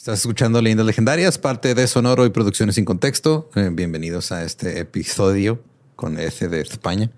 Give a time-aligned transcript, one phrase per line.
[0.00, 3.50] Estás escuchando Leyendas Legendarias, parte de Sonoro y Producciones sin Contexto.
[3.54, 5.62] Eh, bienvenidos a este episodio
[5.94, 7.10] con S de España.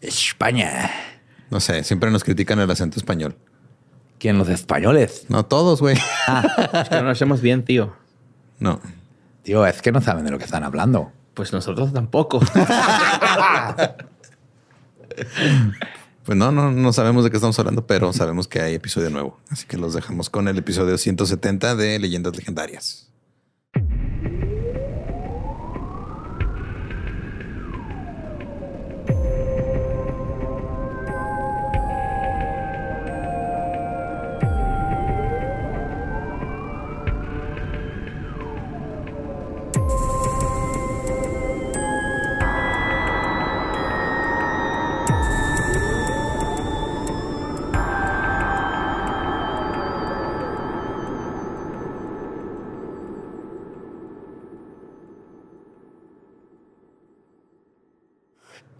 [0.00, 0.90] España.
[1.50, 3.36] No sé, siempre nos critican el acento español.
[4.18, 4.38] ¿Quién?
[4.38, 5.26] Los españoles.
[5.28, 5.98] No todos, güey.
[6.26, 7.94] Ah, es que no lo hacemos bien, tío.
[8.60, 8.80] No.
[9.42, 11.12] Tío, es que no saben de lo que están hablando.
[11.34, 12.40] Pues nosotros tampoco.
[16.26, 19.38] Pues no, no, no sabemos de qué estamos hablando, pero sabemos que hay episodio nuevo.
[19.48, 23.08] Así que los dejamos con el episodio 170 de Leyendas Legendarias.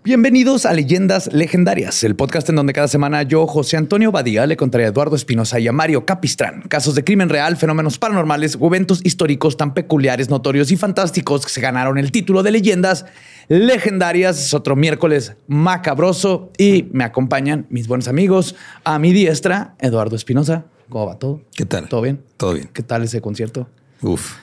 [0.07, 4.57] Bienvenidos a Leyendas Legendarias, el podcast en donde cada semana yo, José Antonio Badía, le
[4.57, 8.69] contaré a Eduardo Espinosa y a Mario Capistrán casos de crimen real, fenómenos paranormales o
[8.69, 13.05] eventos históricos tan peculiares, notorios y fantásticos que se ganaron el título de Leyendas
[13.49, 14.39] Legendarias.
[14.39, 18.55] Es otro miércoles macabroso y me acompañan mis buenos amigos.
[18.85, 20.67] A mi diestra, Eduardo Espinosa.
[20.89, 21.41] ¿Cómo va todo?
[21.53, 21.89] ¿Qué tal?
[21.89, 22.23] ¿Todo bien?
[22.37, 22.71] Todo bien.
[22.73, 23.69] ¿Qué tal ese concierto?
[24.03, 24.37] Uf.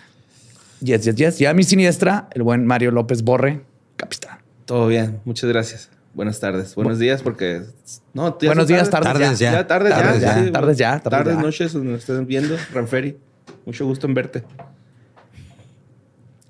[0.81, 1.39] Yes, yes, yes.
[1.39, 3.61] Y a mi siniestra, el buen Mario López Borre,
[3.95, 4.42] Capistrán.
[4.66, 5.89] Todo bien, muchas gracias.
[6.14, 7.61] Buenas tardes, buenos días, porque
[8.14, 9.52] no, Buenos días, tardes, tardes ya.
[9.52, 9.67] ya.
[9.67, 13.17] tardes, Tardes ya, tardes ya, tardes noches, nos estén viendo, Ranferi.
[13.66, 14.44] Mucho gusto en verte.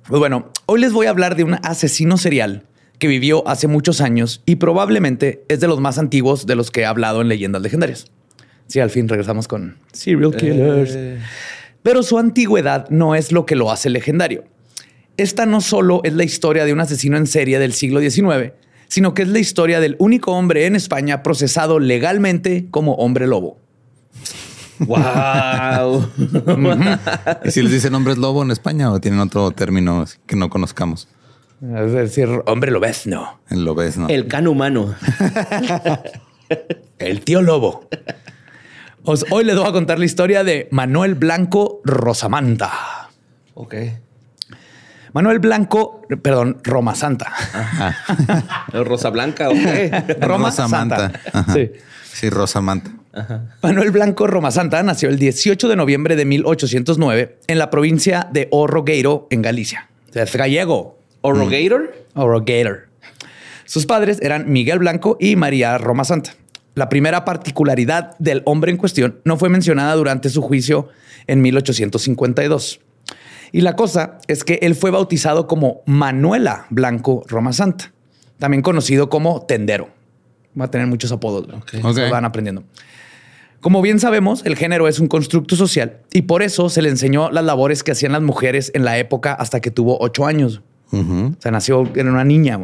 [0.08, 2.64] Pues bueno, hoy les voy a hablar de un asesino serial
[3.00, 6.82] que vivió hace muchos años y probablemente es de los más antiguos de los que
[6.82, 8.08] he hablado en leyendas legendarias.
[8.68, 10.92] Sí, al fin regresamos con serial killers.
[10.94, 11.20] Eh,
[11.84, 14.44] Pero su antigüedad no es lo que lo hace legendario.
[15.18, 18.54] Esta no solo es la historia de un asesino en serie del siglo XIX,
[18.88, 23.58] sino que es la historia del único hombre en España procesado legalmente como hombre lobo.
[24.80, 26.10] wow.
[27.46, 31.08] ¿Y si les dicen hombres lobo en España o tienen otro término que no conozcamos?
[31.76, 33.40] Es decir, hombre lobezno.
[33.50, 34.10] En lo ves, ¿no?
[34.10, 34.96] El can humano.
[37.00, 37.88] El tío lobo.
[39.04, 43.10] Os- hoy les voy a contar la historia de Manuel Blanco Rosamanta.
[43.54, 43.76] Ok.
[45.14, 47.32] Manuel Blanco, perdón, Roma Santa.
[48.74, 49.56] Rosa Blanca, ok.
[50.22, 50.98] Roma Rosa Santa.
[50.98, 51.20] Manta.
[51.32, 51.54] Ajá.
[51.54, 51.72] Sí.
[52.12, 52.92] Sí, Rosa Manta.
[53.62, 58.48] Manuel Blanco Roma Santa nació el 18 de noviembre de 1809 en la provincia de
[58.52, 59.90] Orrogueiro, en Galicia.
[60.10, 61.00] O sea, es gallego.
[61.22, 61.94] Orogator.
[62.16, 62.78] Orrogueiro.
[63.66, 66.36] Sus padres eran Miguel Blanco y María Roma Santa.
[66.76, 70.90] La primera particularidad del hombre en cuestión no fue mencionada durante su juicio
[71.28, 72.80] en 1852.
[73.54, 77.94] Y la cosa es que él fue bautizado como Manuela Blanco Roma Santa,
[78.40, 79.90] también conocido como Tendero.
[80.60, 81.48] Va a tener muchos apodos.
[81.48, 81.58] ¿no?
[81.58, 81.94] Ok.
[81.94, 82.64] Se Van aprendiendo.
[83.62, 87.30] Como bien sabemos, el género es un constructo social y por eso se le enseñó
[87.30, 90.62] las labores que hacían las mujeres en la época hasta que tuvo ocho años.
[90.92, 92.60] O sea, nació, era una niña.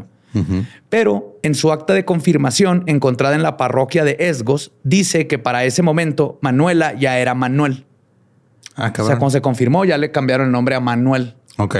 [0.89, 5.65] Pero en su acta de confirmación encontrada en la parroquia de Esgos, dice que para
[5.65, 7.85] ese momento Manuela ya era Manuel.
[8.79, 11.75] Ah, O sea, cuando se confirmó, ya le cambiaron el nombre a Manuel, Ok.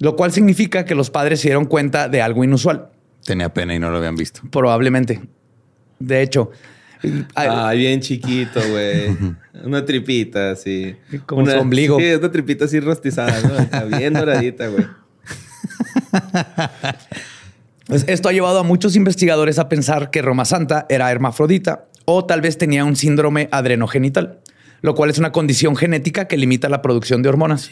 [0.00, 2.88] lo cual significa que los padres se dieron cuenta de algo inusual,
[3.24, 4.40] Tenía pena y no lo habían visto.
[4.50, 5.20] probablemente.
[5.98, 6.50] De hecho,
[7.34, 9.16] ay, Ay, bien chiquito, güey.
[9.64, 10.96] Una tripita así.
[11.26, 11.98] Como una, su ombligo.
[11.98, 13.58] Sí, una tripita así rostizada, ¿no?
[13.58, 14.86] Acá, Bien doradita, güey.
[17.86, 22.24] pues esto ha llevado a muchos investigadores a pensar que Roma Santa era hermafrodita o
[22.24, 24.40] tal vez tenía un síndrome adrenogenital,
[24.82, 27.70] lo cual es una condición genética que limita la producción de hormonas.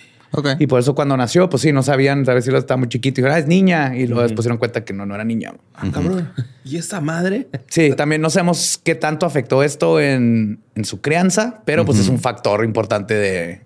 [0.58, 2.88] Y por eso cuando nació, pues sí, no sabían, tal vez si lo estaba muy
[2.88, 3.96] chiquito y dijeron, ah, es niña.
[3.96, 5.54] Y luego después se dieron cuenta que no, no era niña.
[5.74, 6.30] Ah, cabrón.
[6.64, 7.48] ¿Y esa madre?
[7.69, 12.08] Sí, también no sabemos qué tanto afectó esto en, en su crianza, pero pues es
[12.08, 13.62] un factor importante de,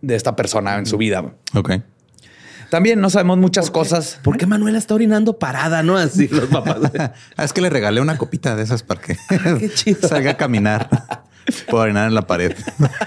[0.00, 1.34] de esta persona en su vida.
[1.54, 1.72] Ok.
[2.70, 4.18] También no sabemos muchas cosas.
[4.22, 5.96] ¿Por qué Manuela está orinando parada, no?
[5.98, 6.78] Así los papás.
[7.36, 9.16] Ah, es que le regalé una copita de esas para que
[9.58, 10.08] Qué chido.
[10.08, 10.88] salga a caminar.
[11.68, 12.54] Puedo orinar en la pared.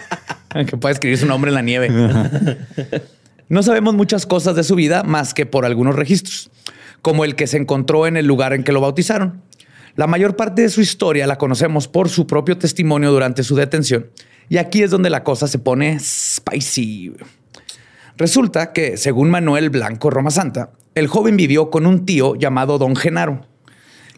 [0.68, 1.90] que puede escribir su nombre en la nieve.
[3.52, 6.50] No sabemos muchas cosas de su vida más que por algunos registros,
[7.02, 9.42] como el que se encontró en el lugar en que lo bautizaron.
[9.98, 14.10] La mayor parte de su historia la conocemos por su propio testimonio durante su detención,
[14.48, 17.12] y aquí es donde la cosa se pone spicy.
[18.16, 22.96] Resulta que, según Manuel Blanco Roma Santa, el joven vivió con un tío llamado Don
[22.96, 23.46] Genaro.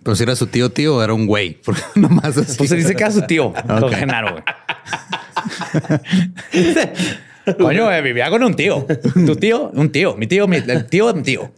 [0.03, 1.59] Pero si era su tío, tío, era un güey.
[1.63, 2.57] Porque nomás así.
[2.57, 4.31] Pues se dice que era su tío, Don Genaro.
[4.31, 4.43] güey.
[7.57, 8.85] Coño, eh, vivía con un tío.
[9.13, 10.15] Tu tío, un tío.
[10.15, 11.51] Mi tío, mi el tío, mi tío.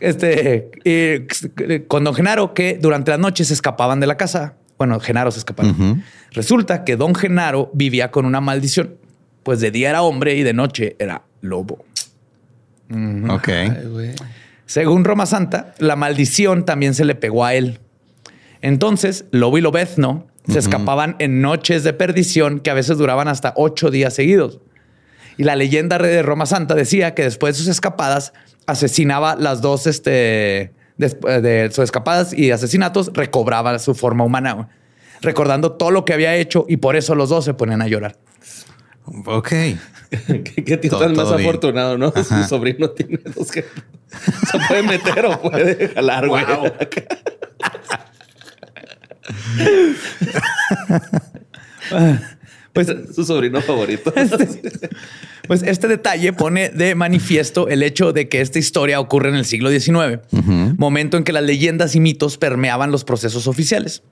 [0.00, 4.54] Este, y con don Genaro, que durante las noches se escapaban de la casa.
[4.76, 5.74] Bueno, Genaro se escapaba.
[6.32, 8.96] Resulta que don Genaro vivía con una maldición.
[9.42, 11.84] Pues de día era hombre y de noche era lobo.
[13.30, 13.48] Ok.
[14.68, 17.80] Según Roma Santa, la maldición también se le pegó a él.
[18.60, 23.54] Entonces, Lobo y Lobezno se escapaban en noches de perdición que a veces duraban hasta
[23.56, 24.60] ocho días seguidos.
[25.38, 28.34] Y la leyenda de Roma Santa decía que después de sus escapadas
[28.66, 34.68] asesinaba las dos, este, después de sus escapadas y asesinatos, recobraba su forma humana,
[35.22, 38.18] recordando todo lo que había hecho y por eso los dos se ponían a llorar.
[39.24, 39.52] Ok.
[40.64, 42.12] ¿Qué, tío tan más afortunado, no?
[42.12, 46.44] Su sobrino tiene dos que se puede meter o puede jalar, güey.
[52.72, 54.12] pues su sobrino favorito.
[54.16, 54.90] Este,
[55.46, 59.44] pues este detalle pone de manifiesto el hecho de que esta historia ocurre en el
[59.44, 60.20] siglo XIX,
[60.78, 64.02] momento en que las leyendas y mitos permeaban los procesos oficiales.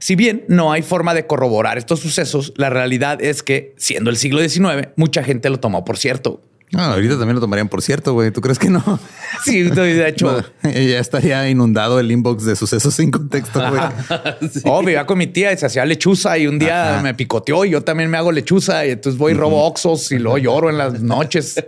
[0.00, 4.16] Si bien no hay forma de corroborar estos sucesos, la realidad es que, siendo el
[4.16, 6.40] siglo XIX, mucha gente lo tomó por cierto.
[6.72, 8.30] Ah, ahorita también lo tomarían por cierto, güey.
[8.30, 8.82] ¿Tú crees que no?
[9.44, 10.42] Sí, de hecho.
[10.62, 13.82] ya estaría inundado el inbox de sucesos sin contexto, güey.
[14.64, 17.70] Oh, vivía con mi tía y se hacía lechuza y un día me picoteó y
[17.70, 20.78] yo también me hago lechuza y entonces voy y robo oxos y luego lloro en
[20.78, 21.62] las noches.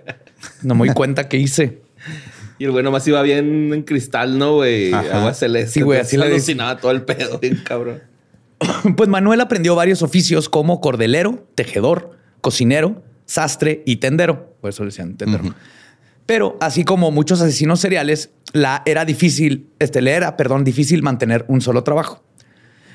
[0.63, 1.83] No me doy cuenta qué hice.
[2.59, 4.93] Y el güey nomás iba bien en cristal, ¿no, güey?
[4.93, 5.73] Agua celeste.
[5.73, 8.12] Sí, güey, así le alucinaba todo el pedo, bien cabrón.
[8.97, 14.57] Pues Manuel aprendió varios oficios como cordelero, tejedor, cocinero, sastre y tendero.
[14.61, 15.55] Por eso le decían tendero.
[16.27, 21.45] Pero así como muchos asesinos seriales, la era difícil, este, le era, perdón, difícil mantener
[21.49, 22.23] un solo trabajo.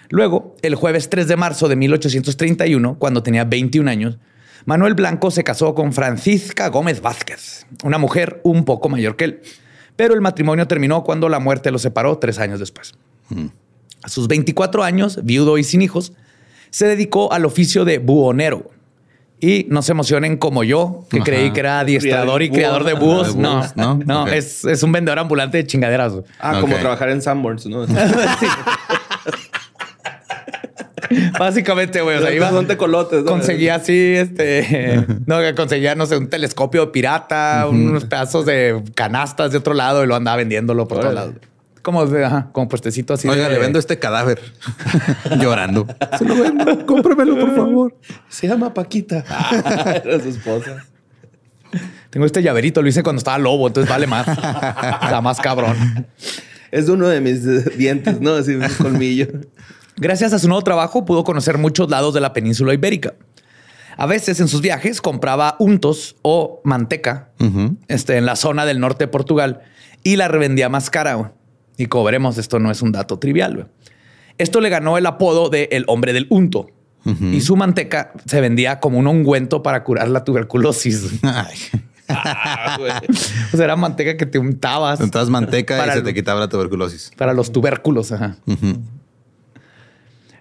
[0.09, 4.17] Luego, el jueves 3 de marzo de 1831, cuando tenía 21 años,
[4.65, 9.41] Manuel Blanco se casó con Francisca Gómez Vázquez, una mujer un poco mayor que él.
[9.95, 12.95] Pero el matrimonio terminó cuando la muerte lo separó tres años después.
[14.07, 16.13] A sus 24 años, viudo y sin hijos,
[16.69, 18.71] se dedicó al oficio de buhonero.
[19.41, 23.35] Y no se emocionen como yo, que creí que era adiestrador y creador de búhos.
[23.35, 26.13] No, no, no, es, un vendedor ambulante de chingaderas.
[26.39, 27.85] Ah, como trabajar en Sanborns, ¿no?
[31.37, 32.15] Básicamente, güey.
[32.15, 32.49] O sea, iba.
[32.49, 33.25] Son tecolotes.
[33.25, 33.31] ¿no?
[33.31, 35.05] Conseguía así, este.
[35.25, 40.07] no, conseguía, no sé, un telescopio pirata, unos pedazos de canastas de otro lado y
[40.07, 41.33] lo andaba vendiéndolo por todos lados
[41.87, 43.29] como, ajá, como puestecito así.
[43.29, 44.41] Oiga, le vendo este cadáver
[45.39, 45.87] llorando.
[46.17, 47.95] Se lo vendo, cómpramelo, por favor.
[48.27, 49.23] Se llama Paquita.
[50.03, 50.83] Era su esposa.
[52.09, 54.27] Tengo este llaverito, lo hice cuando estaba lobo, entonces vale más.
[55.01, 56.05] Está más cabrón.
[56.71, 58.33] Es de uno de mis dientes, ¿no?
[58.33, 59.27] Así un colmillo.
[59.95, 63.13] Gracias a su nuevo trabajo pudo conocer muchos lados de la península ibérica.
[63.95, 67.29] A veces en sus viajes compraba untos o manteca
[67.87, 69.61] este, en la zona del norte de Portugal
[70.03, 71.31] y la revendía más cara.
[71.77, 73.69] Y cobremos, esto no es un dato trivial.
[74.37, 76.71] Esto le ganó el apodo de el hombre del unto.
[77.31, 81.19] Y su manteca se vendía como un ungüento para curar la tuberculosis.
[82.09, 82.77] Ah,
[83.51, 85.01] o sea, era manteca que te untabas.
[85.01, 87.11] Untabas manteca y se te quitaba la tuberculosis.
[87.17, 88.37] Para los tubérculos, ajá.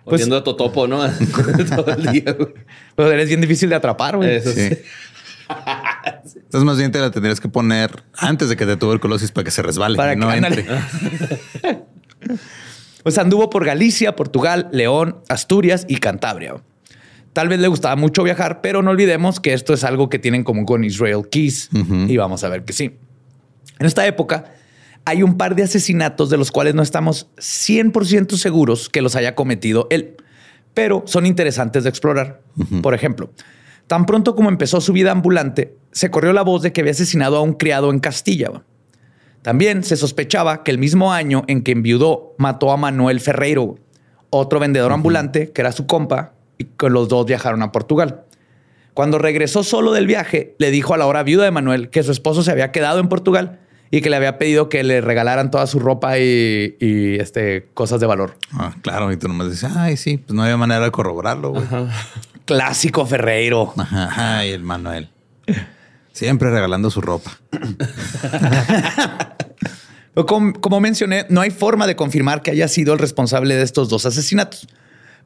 [0.04, 1.04] Pues, a totopo, ¿no?
[1.76, 2.36] Todo el día,
[2.94, 4.36] Pero eres bien difícil de atrapar, güey.
[4.36, 4.78] Eso sí.
[6.34, 9.50] Entonces, más bien te la tendrías que poner antes de que te tuberculosis para que
[9.50, 10.66] se resbale para no entre.
[13.02, 16.56] pues anduvo por Galicia, Portugal, León, Asturias y Cantabria.
[17.32, 20.42] Tal vez le gustaba mucho viajar, pero no olvidemos que esto es algo que tienen
[20.42, 21.70] común con Israel Keys
[22.08, 22.96] y vamos a ver que sí.
[23.78, 24.54] En esta época
[25.04, 29.34] hay un par de asesinatos de los cuales no estamos 100% seguros que los haya
[29.34, 30.16] cometido él,
[30.72, 32.40] pero son interesantes de explorar.
[32.80, 33.30] Por ejemplo,
[33.86, 37.38] Tan pronto como empezó su vida ambulante, se corrió la voz de que había asesinado
[37.38, 38.50] a un criado en Castilla.
[39.40, 43.76] También se sospechaba que el mismo año en que enviudó mató a Manuel Ferreiro,
[44.28, 48.24] otro vendedor ambulante que era su compa, y que los dos viajaron a Portugal.
[48.92, 52.12] Cuando regresó solo del viaje, le dijo a la hora viuda de Manuel que su
[52.12, 53.60] esposo se había quedado en Portugal
[53.90, 58.06] y que le había pedido que le regalaran toda su ropa y, este, cosas de
[58.06, 58.36] valor.
[58.52, 59.10] Ah, claro.
[59.12, 61.54] Y tú nomás dices, ay, sí, pues no había manera de corroborarlo.
[62.44, 63.72] Clásico Ferreiro.
[64.14, 65.08] Ay, el Manuel.
[66.16, 67.38] Siempre regalando su ropa.
[70.24, 74.06] como, mencioné, no hay forma de confirmar que haya sido el responsable de estos dos
[74.06, 74.66] asesinatos.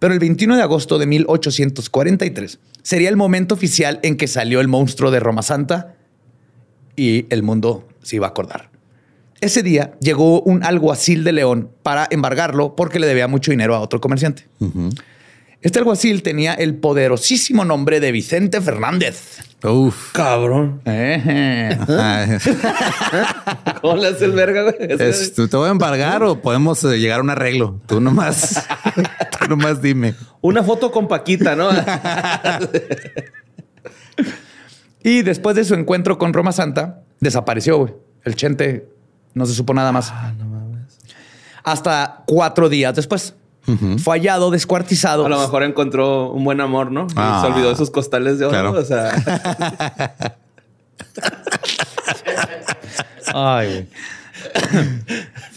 [0.01, 4.67] Pero el 21 de agosto de 1843 sería el momento oficial en que salió el
[4.67, 5.95] monstruo de Roma Santa
[6.97, 8.71] y el mundo se iba a acordar.
[9.41, 13.81] Ese día llegó un alguacil de León para embargarlo porque le debía mucho dinero a
[13.81, 14.49] otro comerciante.
[15.63, 19.41] Este alguacil tenía el poderosísimo nombre de Vicente Fernández.
[19.63, 20.13] Uf.
[20.13, 20.81] Cabrón.
[23.83, 24.97] ¿Cómo le hace el verga, güey?
[24.97, 27.79] ¿Te voy a embargar o podemos eh, llegar a un arreglo?
[27.87, 28.67] Tú nomás,
[29.39, 30.15] tú nomás dime.
[30.41, 31.69] Una foto con Paquita, ¿no?
[35.03, 37.93] y después de su encuentro con Roma Santa, desapareció, güey.
[38.25, 38.89] El Chente
[39.35, 40.11] no se supo nada más.
[40.11, 40.97] Ah, no mames.
[41.63, 43.35] Hasta cuatro días después.
[43.99, 45.27] Fue hallado descuartizado.
[45.27, 47.07] A lo mejor encontró un buen amor, ¿no?
[47.07, 47.43] y se ah.
[47.47, 48.73] olvidó de sus costales de oro.
[48.73, 49.13] O sea.
[53.35, 53.89] Ay, güey.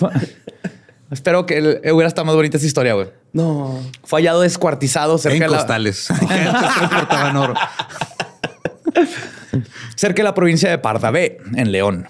[1.11, 3.07] Espero que hubiera estado más bonita esa historia, güey.
[3.33, 3.79] No.
[4.03, 6.09] Fue hallado descuartizado cerca en de costales.
[7.35, 7.53] oro.
[9.95, 12.07] cerca de la provincia de Pardavé, en León.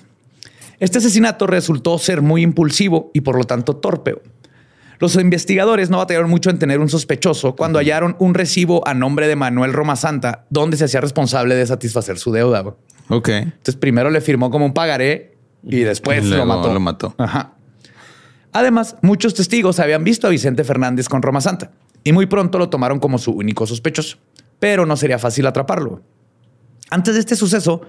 [0.79, 4.21] Este asesinato resultó ser muy impulsivo y por lo tanto torpe.
[4.99, 9.27] Los investigadores no batallaron mucho en tener un sospechoso cuando hallaron un recibo a nombre
[9.27, 12.63] de Manuel Roma Santa, donde se hacía responsable de satisfacer su deuda.
[13.09, 13.29] Ok.
[13.29, 16.73] Entonces primero le firmó como un pagaré y después lo mató.
[16.73, 17.15] Lo mató.
[17.17, 17.53] Ajá.
[18.53, 21.71] Además, muchos testigos habían visto a Vicente Fernández con Roma Santa
[22.03, 24.17] y muy pronto lo tomaron como su único sospechoso,
[24.59, 26.01] pero no sería fácil atraparlo.
[26.89, 27.81] Antes de este suceso,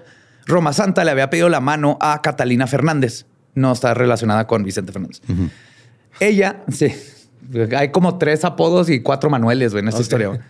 [0.46, 3.26] Roma Santa le había pedido la mano a Catalina Fernández.
[3.54, 5.20] No está relacionada con Vicente Fernández.
[6.20, 6.94] Ella, sí.
[7.76, 10.40] Hay como tres apodos y cuatro manueles en esta historia.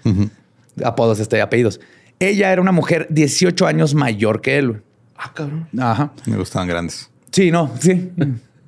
[0.85, 1.81] Apodos, este, apellidos.
[2.19, 4.83] Ella era una mujer 18 años mayor que él.
[5.17, 5.69] Ah, cabrón.
[5.79, 6.13] Ajá.
[6.27, 7.11] Me gustaban grandes.
[7.31, 8.13] Sí, no, sí.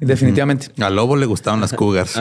[0.00, 0.68] Definitivamente.
[0.82, 2.20] A Lobo le gustaban las cougars.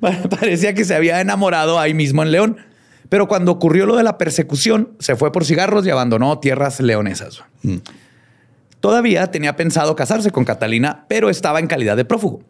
[0.00, 2.56] Parecía que se había enamorado ahí mismo en León.
[3.08, 7.42] Pero cuando ocurrió lo de la persecución, se fue por cigarros y abandonó tierras leonesas.
[7.62, 7.76] Mm.
[8.80, 12.42] Todavía tenía pensado casarse con Catalina, pero estaba en calidad de prófugo.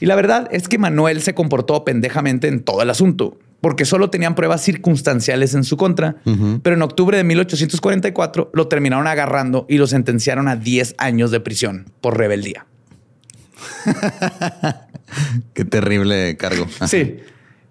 [0.00, 4.10] Y la verdad es que Manuel se comportó pendejamente en todo el asunto, porque solo
[4.10, 6.16] tenían pruebas circunstanciales en su contra,
[6.62, 11.40] pero en octubre de 1844 lo terminaron agarrando y lo sentenciaron a 10 años de
[11.40, 12.66] prisión por rebeldía.
[15.54, 16.66] Qué terrible cargo.
[16.86, 17.18] Sí,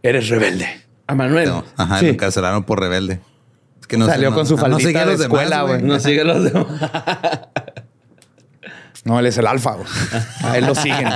[0.04, 0.68] eres rebelde.
[1.08, 1.50] A Manuel.
[1.78, 3.22] ajá, lo encarcelaron por rebelde.
[3.80, 5.82] Es que no salió con su faldita no de escuela, güey.
[5.82, 6.68] No sigue los demás.
[9.08, 9.78] No, él es el alfa.
[10.44, 11.08] A él lo siguen.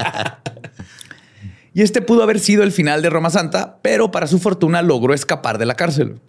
[1.74, 5.13] Y este pudo haber sido el final de Roma Santa, pero para su fortuna logró
[5.13, 6.19] escapar de la cárcel.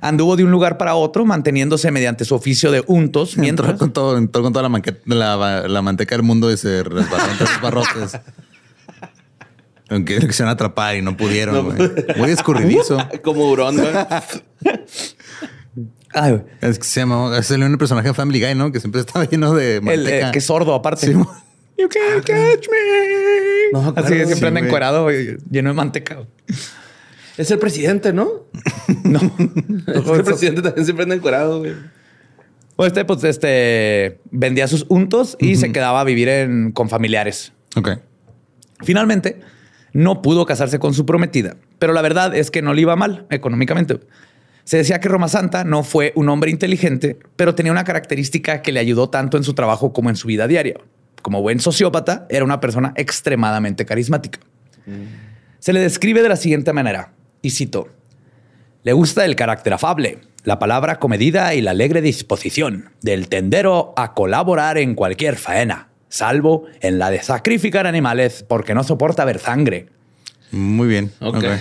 [0.00, 3.36] Anduvo de un lugar para otro, manteniendo,se mediante su oficio de untos.
[3.36, 7.46] Mientras con, todo, entró con toda la, la, manteca del mundo y se resbaló entre
[7.46, 8.18] los barrotes.
[9.90, 11.76] Aunque se van a atrapar y no pudieron.
[12.16, 12.98] Muy escurridizo.
[13.22, 13.78] Como hurón.
[16.60, 18.72] Es que se llama, es el único personaje de Family Guy, ¿no?
[18.72, 20.30] Que siempre estaba lleno de eh, manteca.
[20.30, 21.12] que es sordo aparte.
[21.12, 23.72] you can't catch me.
[23.72, 26.26] No, Así que siempre anda encuerado, lleno de manteca.
[27.36, 28.46] Es el presidente, ¿no?
[29.04, 29.20] no.
[29.86, 31.74] el presidente también siempre anda encuerado, güey.
[32.74, 37.52] Pues este, pues, este vendía sus untos y se quedaba a vivir en, con familiares.
[37.76, 37.90] Ok.
[38.82, 39.40] Finalmente,
[39.92, 43.26] no pudo casarse con su prometida, pero la verdad es que no le iba mal
[43.30, 43.98] económicamente.
[44.68, 48.70] Se decía que Roma Santa no fue un hombre inteligente, pero tenía una característica que
[48.70, 50.76] le ayudó tanto en su trabajo como en su vida diaria.
[51.22, 54.40] Como buen sociópata, era una persona extremadamente carismática.
[55.58, 57.88] Se le describe de la siguiente manera, y cito,
[58.82, 64.12] le gusta el carácter afable, la palabra comedida y la alegre disposición del tendero a
[64.12, 69.88] colaborar en cualquier faena, salvo en la de sacrificar animales porque no soporta ver sangre
[70.50, 71.12] muy bien.
[71.20, 71.36] Ok.
[71.36, 71.58] okay.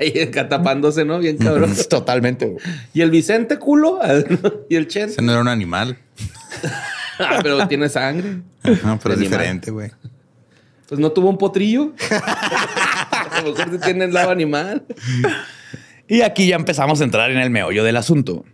[0.00, 1.18] ahí tapándose, ¿no?
[1.18, 1.74] Bien cabrón.
[1.88, 2.56] Totalmente.
[2.92, 4.00] ¿Y el Vicente culo?
[4.68, 5.10] ¿Y el Chen?
[5.10, 5.98] Ese no era un animal.
[7.18, 8.38] ah, pero tiene sangre.
[8.84, 9.90] No, pero es diferente, güey.
[10.88, 11.92] Pues no tuvo un potrillo.
[13.10, 14.84] A lo mejor tiene el lado animal.
[16.08, 18.44] Y aquí ya empezamos a entrar en el meollo del asunto.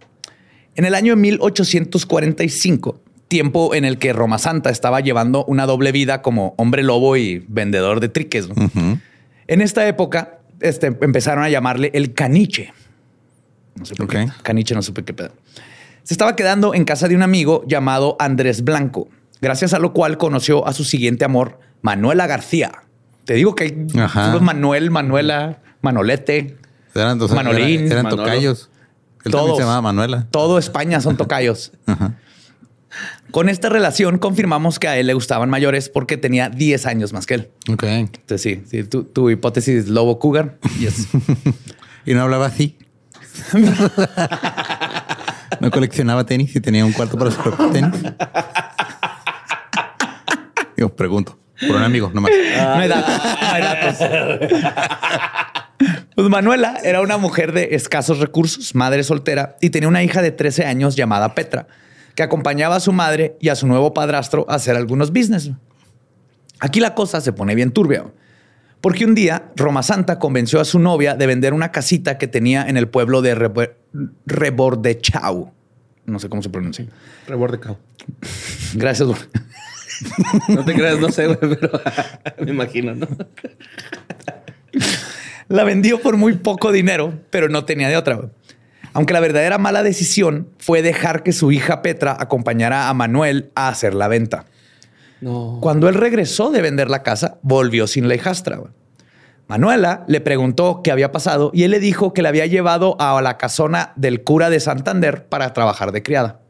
[0.77, 6.23] En el año 1845, tiempo en el que Roma Santa estaba llevando una doble vida
[6.23, 8.49] como hombre lobo y vendedor de triques.
[9.51, 12.73] En esta época este, empezaron a llamarle el caniche.
[13.75, 14.29] No sé por qué.
[14.45, 15.33] Caniche, no supe qué pedo.
[16.05, 19.09] Se estaba quedando en casa de un amigo llamado Andrés Blanco,
[19.41, 22.71] gracias a lo cual conoció a su siguiente amor, Manuela García.
[23.25, 23.87] Te digo que hay
[24.41, 26.57] Manuel, Manuela, Manolete,
[26.95, 27.91] eran, Manolín.
[27.91, 28.71] Eran, tocayos.
[29.25, 30.29] Él se llamaba Manuela.
[30.31, 31.73] Todo España son tocayos.
[33.31, 37.27] Con esta relación confirmamos que a él le gustaban mayores porque tenía 10 años más
[37.27, 37.51] que él.
[37.71, 37.85] Ok.
[37.85, 40.59] Entonces sí, sí tu, hipótesis lobo cougar.
[40.79, 41.09] Yes.
[42.07, 42.77] y no hablaba así.
[45.61, 48.03] no coleccionaba tenis y tenía un cuarto para su propio tenis.
[50.77, 51.39] Yo pregunto.
[51.67, 52.33] Por un amigo, nomás.
[52.57, 53.15] no hay datos.
[53.43, 53.99] No hay datos.
[56.15, 60.31] Pues Manuela era una mujer de escasos recursos, madre soltera, y tenía una hija de
[60.31, 61.67] 13 años llamada Petra,
[62.21, 65.51] que acompañaba a su madre y a su nuevo padrastro a hacer algunos business.
[66.59, 68.05] Aquí la cosa se pone bien turbia,
[68.83, 72.69] porque un día Roma Santa convenció a su novia de vender una casita que tenía
[72.69, 73.73] en el pueblo de Rebo-
[74.27, 75.51] Rebordechau.
[76.05, 76.85] No sé cómo se pronuncia.
[77.27, 77.79] Rebordecao.
[78.75, 79.09] Gracias.
[80.49, 81.81] No te creas, no sé, güey, pero
[82.45, 83.07] me imagino, ¿no?
[85.49, 88.21] La vendió por muy poco dinero, pero no tenía de otra.
[88.93, 93.69] Aunque la verdadera mala decisión fue dejar que su hija Petra acompañara a Manuel a
[93.69, 94.47] hacer la venta.
[95.21, 95.59] No.
[95.61, 98.61] Cuando él regresó de vender la casa, volvió sin la hijastra.
[99.49, 103.21] Manuela le preguntó qué había pasado y él le dijo que la había llevado a
[103.21, 106.41] la casona del cura de Santander para trabajar de criada.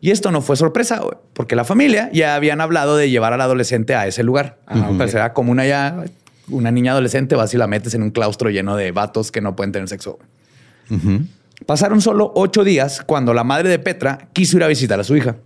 [0.00, 3.96] Y esto no fue sorpresa, porque la familia ya habían hablado de llevar al adolescente
[3.96, 4.60] a ese lugar.
[4.68, 6.04] Ah, Pues era como una ya,
[6.48, 9.56] una niña adolescente, vas y la metes en un claustro lleno de vatos que no
[9.56, 10.20] pueden tener sexo.
[11.64, 15.16] Pasaron solo ocho días cuando la madre de Petra quiso ir a visitar a su
[15.16, 15.36] hija.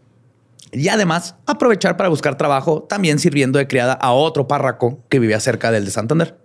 [0.72, 5.40] Y además aprovechar para buscar trabajo, también sirviendo de criada a otro párraco que vivía
[5.40, 6.36] cerca del de Santander.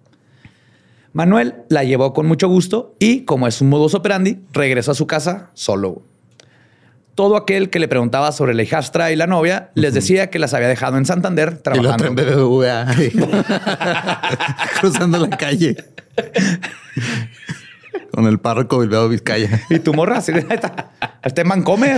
[1.14, 5.08] Manuel la llevó con mucho gusto y, como es un modus operandi, regresó a su
[5.08, 6.02] casa solo.
[7.14, 10.54] Todo aquel que le preguntaba sobre la hijastra y la novia les decía que las
[10.54, 12.12] había dejado en Santander Y trabajando.
[12.12, 12.90] BBVA.
[12.90, 13.12] ahí.
[14.82, 15.78] Cruzando la calle.
[18.12, 19.62] Con el párroco Bilbao Vizcaya.
[19.70, 20.92] Y tu morra, así, ahí está.
[21.24, 21.96] este man come.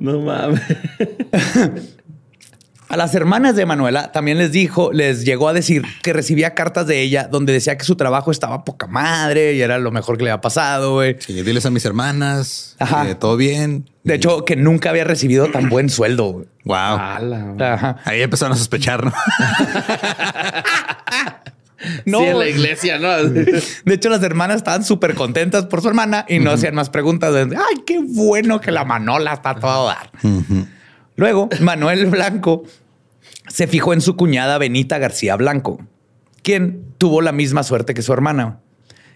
[0.00, 0.60] No mames.
[2.88, 6.86] A las hermanas de Manuela también les dijo, les llegó a decir que recibía cartas
[6.86, 10.24] de ella donde decía que su trabajo estaba poca madre y era lo mejor que
[10.24, 11.16] le había pasado, güey.
[11.18, 12.76] Sí, diles a mis hermanas.
[12.78, 13.06] Ajá.
[13.06, 13.88] que todo bien.
[14.04, 16.44] De hecho, que nunca había recibido tan buen sueldo.
[16.64, 16.76] Wow.
[16.76, 17.96] Ala, Ajá.
[18.04, 19.12] Ahí empezaron a sospechar, ¿no?
[22.04, 23.16] No, sí, en la iglesia, ¿no?
[23.84, 27.32] De hecho, las hermanas estaban súper contentas por su hermana y no hacían más preguntas.
[27.32, 30.10] de, Ay, qué bueno que la Manola está a todo dar.
[31.16, 32.64] Luego, Manuel Blanco
[33.48, 35.80] se fijó en su cuñada Benita García Blanco,
[36.42, 38.60] quien tuvo la misma suerte que su hermana.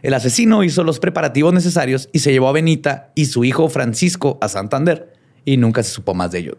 [0.02, 4.38] El asesino hizo los preparativos necesarios y se llevó a Benita y su hijo Francisco
[4.40, 5.14] a Santander
[5.44, 6.56] y nunca se supo más de ellos.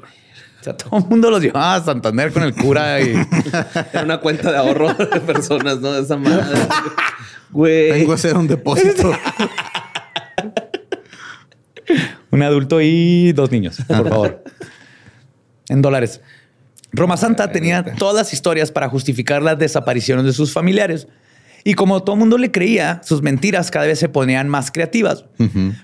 [0.59, 3.13] O sea, todo el mundo los llevaba a Santander con el cura y
[3.93, 5.95] Era una cuenta de ahorro de personas, ¿no?
[5.95, 6.43] Esa madre.
[7.51, 7.91] Güey.
[7.91, 9.13] Vengo a hacer un depósito.
[12.29, 14.43] Un adulto y dos niños, por favor.
[15.69, 16.19] en dólares.
[16.91, 21.07] Roma Santa tenía todas las historias para justificar las desapariciones de sus familiares.
[21.63, 25.23] Y como todo el mundo le creía, sus mentiras cada vez se ponían más creativas.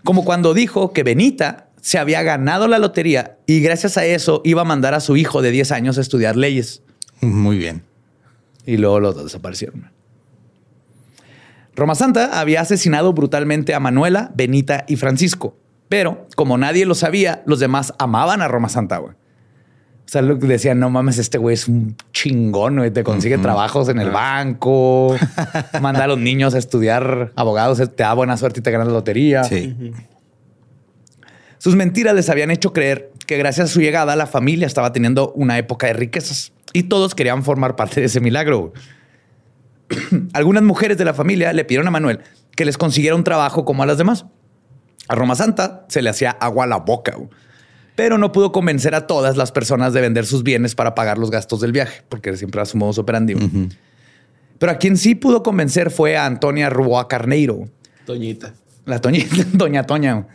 [0.03, 4.61] Como cuando dijo que Benita se había ganado la lotería y gracias a eso iba
[4.61, 6.81] a mandar a su hijo de 10 años a estudiar leyes.
[7.19, 7.83] Muy bien.
[8.65, 9.91] Y luego los dos desaparecieron.
[11.75, 15.57] Roma Santa había asesinado brutalmente a Manuela, Benita y Francisco.
[15.89, 19.11] Pero como nadie lo sabía, los demás amaban a Roma Santa, güey.
[19.11, 22.91] O sea, lo que decían, no mames, este güey es un chingón, güey.
[22.91, 25.17] Te consigue trabajos en el banco,
[25.81, 28.93] manda a los niños a estudiar abogados, te da buena suerte y te ganas la
[28.93, 29.43] lotería.
[29.43, 29.75] Sí.
[31.63, 35.31] Sus mentiras les habían hecho creer que gracias a su llegada la familia estaba teniendo
[35.31, 38.73] una época de riquezas y todos querían formar parte de ese milagro.
[40.33, 42.19] Algunas mujeres de la familia le pidieron a Manuel
[42.53, 44.25] que les consiguiera un trabajo como a las demás.
[45.07, 47.15] A Roma Santa se le hacía agua a la boca,
[47.95, 51.31] pero no pudo convencer a todas las personas de vender sus bienes para pagar los
[51.31, 53.37] gastos del viaje, porque siempre era su modus operandi.
[54.59, 57.69] Pero a quien sí pudo convencer fue a Antonia Rua Carneiro,
[58.05, 58.53] Toñita.
[58.85, 60.27] la Toñita, Doña Toña,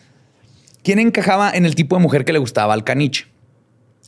[0.83, 3.27] quien encajaba en el tipo de mujer que le gustaba al caniche.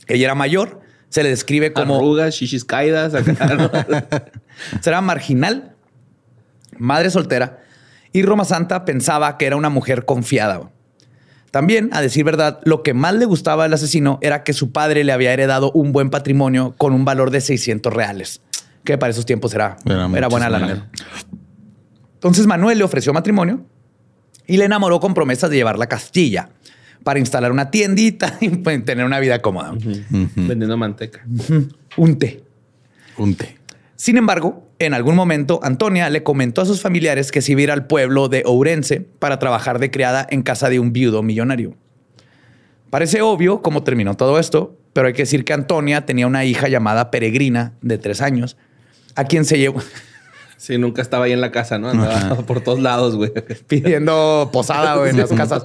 [0.07, 3.13] Ella era mayor, se le describe como Arrugas, shishis caídas.
[3.13, 3.69] Acá, ¿no?
[4.81, 5.75] será marginal,
[6.77, 7.59] madre soltera,
[8.13, 10.71] y Roma Santa pensaba que era una mujer confiada.
[11.51, 15.03] También, a decir verdad, lo que más le gustaba al asesino era que su padre
[15.03, 18.41] le había heredado un buen patrimonio con un valor de 600 reales,
[18.85, 20.89] que para esos tiempos era, Era era buena lana.
[22.13, 23.65] Entonces Manuel le ofreció matrimonio
[24.51, 26.49] y le enamoró con promesas de llevarla a Castilla
[27.05, 29.73] para instalar una tiendita y pues, tener una vida cómoda.
[30.35, 31.25] Vendiendo manteca.
[31.95, 32.43] Un té.
[33.17, 33.57] Un té.
[33.95, 37.63] Sin embargo, en algún momento Antonia le comentó a sus familiares que se iba a
[37.63, 41.77] ir al pueblo de Ourense para trabajar de criada en casa de un viudo millonario.
[42.89, 46.67] Parece obvio cómo terminó todo esto, pero hay que decir que Antonia tenía una hija
[46.67, 48.57] llamada Peregrina de tres años,
[49.15, 49.81] a quien se llevó
[50.61, 51.89] Sí, nunca estaba ahí en la casa, ¿no?
[51.89, 53.31] Andaba por todos lados, güey.
[53.67, 55.63] pidiendo posada güey, en las casas.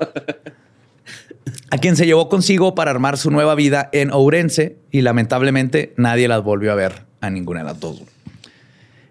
[1.71, 6.29] a quien se llevó consigo para armar su nueva vida en Ourense y lamentablemente nadie
[6.29, 8.05] las volvió a ver a ninguna de las dos.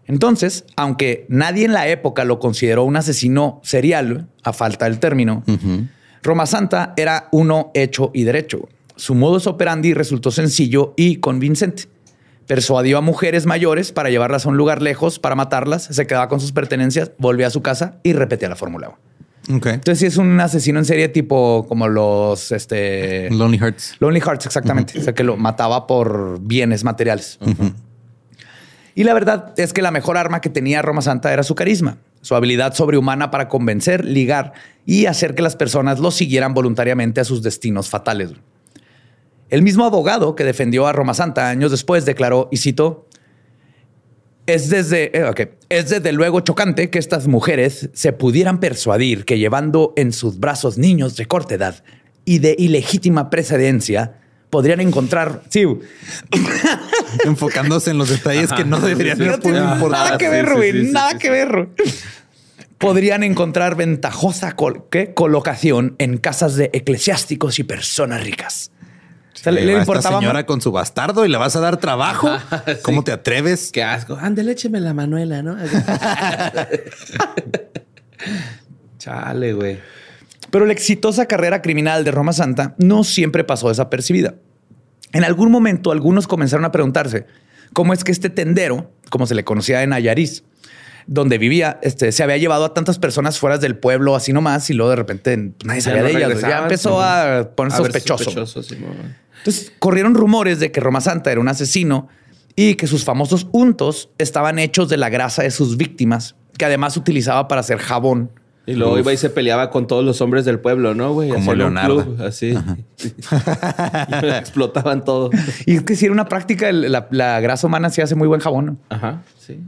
[0.08, 5.44] Entonces, aunque nadie en la época lo consideró un asesino serial, a falta del término,
[6.24, 8.70] Roma Santa era uno hecho y derecho.
[8.96, 11.84] Su modus operandi resultó sencillo y convincente.
[12.48, 16.40] Persuadió a mujeres mayores para llevarlas a un lugar lejos para matarlas, se quedaba con
[16.40, 18.96] sus pertenencias, volvía a su casa y repetía la fórmula.
[19.48, 23.96] Entonces, sí es un asesino en serie tipo como los este, Lonely Hearts.
[24.00, 25.00] Lonely Hearts, exactamente.
[25.00, 27.40] O sea, que lo mataba por bienes materiales.
[28.96, 31.98] Y la verdad es que la mejor arma que tenía Roma Santa era su carisma,
[32.22, 34.54] su habilidad sobrehumana para convencer, ligar
[34.86, 38.32] y hacer que las personas lo siguieran voluntariamente a sus destinos fatales.
[39.50, 43.08] El mismo abogado que defendió a Roma Santa años después declaró, y cito,
[44.48, 49.94] es desde, eh, es desde luego chocante que estas mujeres se pudieran persuadir que llevando
[49.96, 51.84] en sus brazos niños de corta edad
[52.26, 55.44] y de ilegítima precedencia, podrían encontrar.
[55.50, 55.64] Sí.
[57.26, 60.92] Enfocándose en los detalles que no deberían Nada que ver, güey.
[60.92, 61.70] nada que ver.
[62.78, 68.72] Podrían encontrar ventajosa colocación en casas de eclesiásticos y personas ricas.
[69.44, 72.30] Le, importaba señora con su bastardo y le vas a dar trabajo.
[72.84, 73.72] ¿Cómo te atreves?
[73.72, 74.18] Qué asco.
[74.20, 75.58] Ándale, écheme la Manuela, ¿no?
[78.98, 79.80] Chale, güey.
[80.50, 84.36] Pero la exitosa carrera criminal de Roma Santa no siempre pasó desapercibida.
[85.12, 87.26] En algún momento algunos comenzaron a preguntarse
[87.74, 90.44] cómo es que este tendero, como se le conocía en Ayariz,
[91.08, 94.74] donde vivía, este, se había llevado a tantas personas fuera del pueblo así nomás y
[94.74, 96.42] luego de repente nadie sabía de ellas.
[96.42, 98.30] Ya empezó a poner sospechoso.
[98.30, 102.08] Entonces corrieron rumores de que Roma Santa era un asesino
[102.56, 106.98] y que sus famosos untos estaban hechos de la grasa de sus víctimas, que además
[106.98, 108.32] utilizaba para hacer jabón
[108.68, 111.30] y luego iba y se peleaba con todos los hombres del pueblo, ¿no, güey?
[111.30, 112.16] Como Leonardo.
[112.26, 112.58] así.
[114.40, 115.30] explotaban todo.
[115.68, 118.66] Y es que si era una práctica, la, grasa humana sí hace muy buen jabón.
[118.66, 118.78] ¿no?
[118.90, 119.60] Ajá, sí.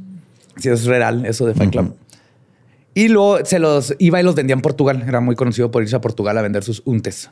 [0.60, 1.96] Sí, es real eso de Fight Club.
[2.94, 5.04] Y luego se los iba y los vendía en Portugal.
[5.08, 7.30] Era muy conocido por irse a Portugal a vender sus untes.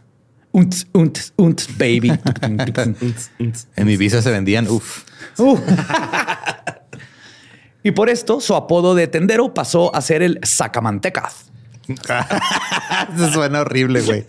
[0.51, 2.11] Unts, unts, unts, baby.
[3.75, 5.03] en mi visa se vendían, uff.
[7.83, 11.51] y por esto, su apodo de tendero pasó a ser el Sacamantecas.
[13.15, 14.25] Eso suena horrible, güey.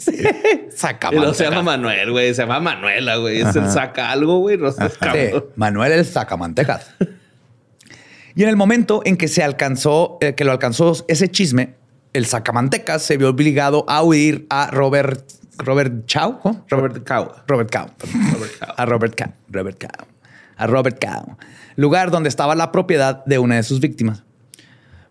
[0.74, 2.34] Saca no se llama Manuel, güey.
[2.34, 3.40] Se llama Manuela, güey.
[3.40, 4.58] Es el saca algo, güey.
[4.58, 4.74] No
[5.56, 6.90] Manuel el sacamantecas.
[8.36, 11.74] Y en el momento en que se alcanzó, eh, que lo alcanzó ese chisme,
[12.12, 15.24] el sacamantecas se vio obligado a huir a Robert,
[15.56, 17.32] Robert Chow, Robert Cow.
[17.48, 17.86] Robert Cow.
[18.76, 19.32] A Robert Cow.
[19.48, 20.06] Robert Cow.
[20.58, 21.36] A Robert Cow.
[21.76, 24.22] Lugar donde estaba la propiedad de una de sus víctimas.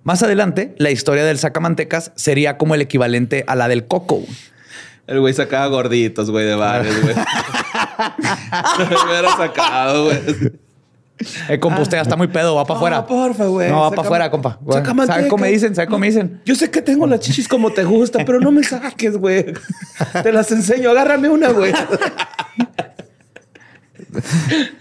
[0.04, 4.22] Más adelante, la historia del sacamantecas sería como el equivalente a la del coco.
[5.08, 7.16] El güey sacaba gorditos, güey, de bares, güey.
[8.78, 10.20] Me hubiera sacado, güey.
[11.48, 12.98] El compa, usted ya está muy pedo, va para afuera.
[12.98, 13.70] No, porfa, güey.
[13.70, 14.60] No, va para afuera, compa.
[15.08, 15.74] ¿Sabe cómo me dicen?
[15.74, 16.42] ¿Sabe cómo me dicen?
[16.46, 19.46] Yo sé que tengo las chichis como te gusta, pero no me saques, güey.
[20.22, 20.90] Te las enseño.
[20.92, 21.74] Agárrame una, güey.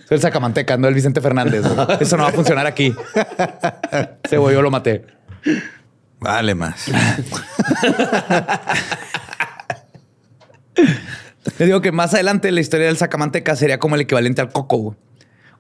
[0.09, 1.65] Soy el sacamanteca, no el Vicente Fernández.
[2.01, 2.93] Eso no va a funcionar aquí.
[4.29, 5.05] Se voy, yo lo maté.
[6.19, 6.87] Vale más.
[11.59, 14.97] Le digo que más adelante la historia del sacamanteca sería como el equivalente al coco.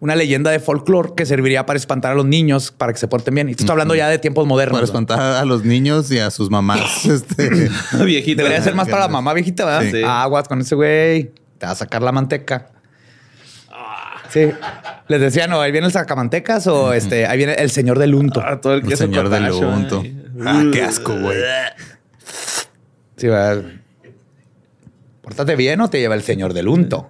[0.04, 3.34] Una leyenda de folclore que serviría para espantar a los niños para que se porten
[3.34, 3.48] bien.
[3.48, 4.76] Y estoy hablando ya de tiempos modernos.
[4.76, 7.06] Para espantar a los niños y a sus mamás.
[7.06, 7.70] este...
[8.04, 8.42] viejita.
[8.42, 10.04] Debería ser más para la mamá viejita, ¿verdad?
[10.04, 11.32] Aguas con ese güey.
[11.56, 12.70] Te va a sacar la manteca.
[14.28, 14.50] Sí.
[15.08, 18.42] Les decía, no, ahí viene el sacamantecas o este, ahí viene el señor del unto.
[18.44, 20.04] Ah, todo el, el señor del unto.
[20.44, 21.38] Ah, qué asco, güey.
[23.16, 23.56] Sí, va.
[25.22, 27.08] Pórtate bien o te lleva el señor del unto.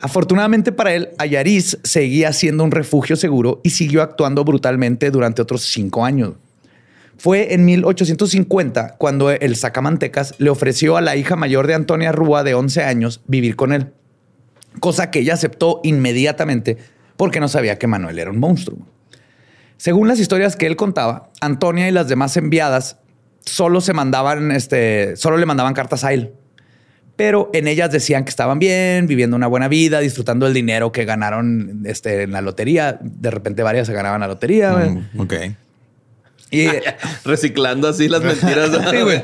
[0.00, 5.62] Afortunadamente para él, Ayariz seguía siendo un refugio seguro y siguió actuando brutalmente durante otros
[5.62, 6.34] cinco años.
[7.16, 12.42] Fue en 1850 cuando el Sacamantecas le ofreció a la hija mayor de Antonia Rúa,
[12.42, 13.92] de 11 años, vivir con él
[14.80, 16.78] cosa que ella aceptó inmediatamente
[17.16, 18.78] porque no sabía que Manuel era un monstruo.
[19.76, 22.98] Según las historias que él contaba, Antonia y las demás enviadas
[23.44, 26.32] solo se mandaban, este, solo le mandaban cartas a él.
[27.16, 31.04] Pero en ellas decían que estaban bien, viviendo una buena vida, disfrutando del dinero que
[31.04, 32.98] ganaron este, en la lotería.
[33.00, 34.72] De repente varias se ganaban la lotería.
[34.72, 35.34] Mm, ok.
[36.50, 36.66] Y
[37.24, 38.70] reciclando así las mentiras.
[38.90, 39.22] sí, güey.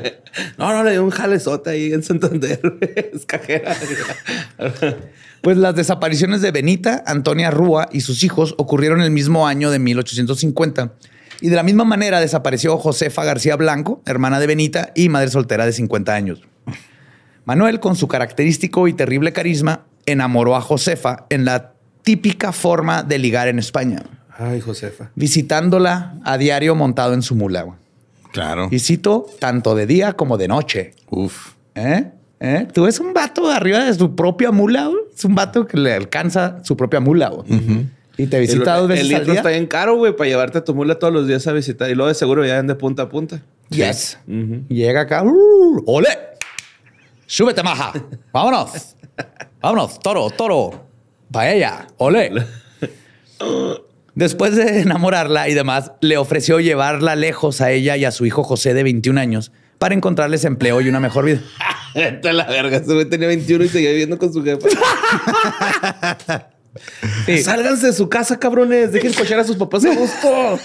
[0.57, 2.59] No, no, le dio un jalezote ahí en Santander.
[3.13, 3.75] es cajera.
[5.41, 9.79] Pues las desapariciones de Benita, Antonia Rúa y sus hijos ocurrieron el mismo año de
[9.79, 10.93] 1850.
[11.41, 15.65] Y de la misma manera desapareció Josefa García Blanco, hermana de Benita y madre soltera
[15.65, 16.41] de 50 años.
[17.45, 21.73] Manuel, con su característico y terrible carisma, enamoró a Josefa en la
[22.03, 24.03] típica forma de ligar en España.
[24.37, 25.11] Ay, Josefa.
[25.15, 27.63] Visitándola a diario montado en su mula.
[27.63, 27.77] güey.
[28.31, 28.69] Claro.
[28.71, 30.93] Y cito, tanto de día como de noche.
[31.09, 31.53] Uf.
[31.75, 32.11] ¿Eh?
[32.39, 32.67] ¿Eh?
[32.73, 34.87] Tú ves un vato arriba de su propia mula.
[34.87, 35.01] güey.
[35.15, 37.29] Es un vato que le alcanza su propia mula.
[37.29, 37.45] güey.
[38.17, 39.39] Y te visita dos el, veces el al litro día.
[39.41, 41.89] está bien caro, güey, para llevarte a tu mula todos los días a visitar.
[41.89, 43.41] Y luego de seguro ya de punta a punta.
[43.69, 44.17] Yes.
[44.69, 45.23] Llega acá.
[45.23, 45.83] ¡uh!
[45.85, 46.09] ¡Ole!
[47.31, 47.93] ¡Súbete, maja!
[48.33, 48.97] ¡Vámonos!
[49.61, 49.99] ¡Vámonos!
[49.99, 50.85] ¡Toro, toro!
[51.31, 51.87] ¡Paella!
[51.95, 52.29] ¡Ole!
[54.15, 58.43] Después de enamorarla y demás, le ofreció llevarla lejos a ella y a su hijo
[58.43, 61.39] José de 21 años para encontrarles empleo y una mejor vida.
[61.95, 62.79] A la verga.
[62.79, 64.67] Güey tenía 21 y seguía viviendo con su jefa.
[67.25, 67.43] Sí.
[67.43, 68.93] Sálganse de su casa, cabrones.
[68.93, 70.57] Dejen cochar a sus papás a gusto.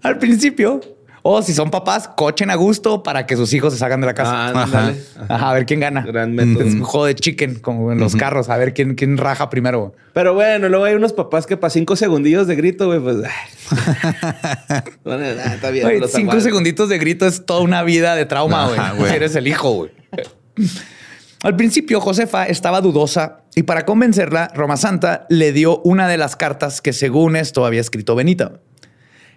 [0.00, 0.80] Al principio,
[1.30, 4.14] o si son papás, cochen a gusto para que sus hijos se salgan de la
[4.14, 4.48] casa.
[4.48, 4.92] Ah.
[5.28, 6.00] Ajá, a ver quién gana.
[6.00, 6.64] Gran método.
[6.64, 9.92] Es un juego de chicken, como en los carros, a ver quién, quién raja primero.
[10.14, 13.18] Pero bueno, luego hay unos papás que para cinco segundillos de grito, güey, pues.
[15.04, 15.84] Bueno, ah, está bien.
[15.84, 18.80] Güey, cinco segunditos de grito es toda una vida de trauma, güey.
[18.96, 19.14] güey.
[19.14, 19.90] Eres el hijo, güey.
[21.42, 26.36] Al principio, Josefa estaba dudosa y para convencerla, Roma Santa le dio una de las
[26.36, 28.60] cartas que según esto había escrito Benita.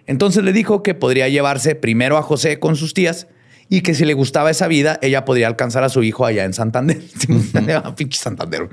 [0.06, 3.28] Entonces le dijo que podría llevarse primero a José con sus tías
[3.68, 6.52] y que si le gustaba esa vida, ella podría alcanzar a su hijo allá en
[6.52, 7.00] Santander.
[7.96, 8.68] Pinche Santander.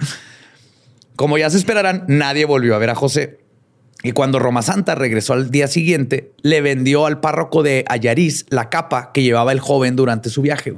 [1.16, 3.40] Como ya se esperarán, nadie volvió a ver a José.
[4.04, 8.70] Y cuando Roma Santa regresó al día siguiente, le vendió al párroco de Ayariz la
[8.70, 10.76] capa que llevaba el joven durante su viaje.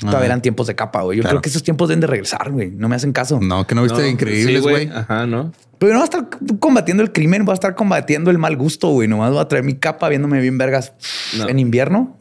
[0.00, 1.16] Todavía eran tiempos de capa, güey.
[1.18, 1.36] Yo Claro.
[1.36, 2.70] creo que esos tiempos deben de regresar, güey.
[2.70, 3.40] No me hacen caso.
[3.40, 4.90] No, que no viste No, increíbles, sí, güey.
[4.94, 5.52] Ajá, ¿no?
[5.78, 6.28] Pero no va a estar
[6.58, 9.08] combatiendo el crimen, va a estar combatiendo el mal gusto, güey.
[9.08, 10.92] Nomás voy a traer mi capa viéndome bien vergas
[11.38, 11.48] No.
[11.48, 12.16] en invierno.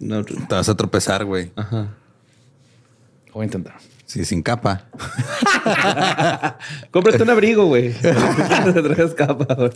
[0.00, 0.24] No.
[0.24, 1.52] Te vas a tropezar, güey.
[1.56, 1.88] Ajá.
[3.32, 3.74] Voy a intentar.
[4.06, 4.86] Sí, sin capa.
[6.90, 7.92] Cómprate un abrigo, güey.
[8.02, 9.70] Te traes capa, güey.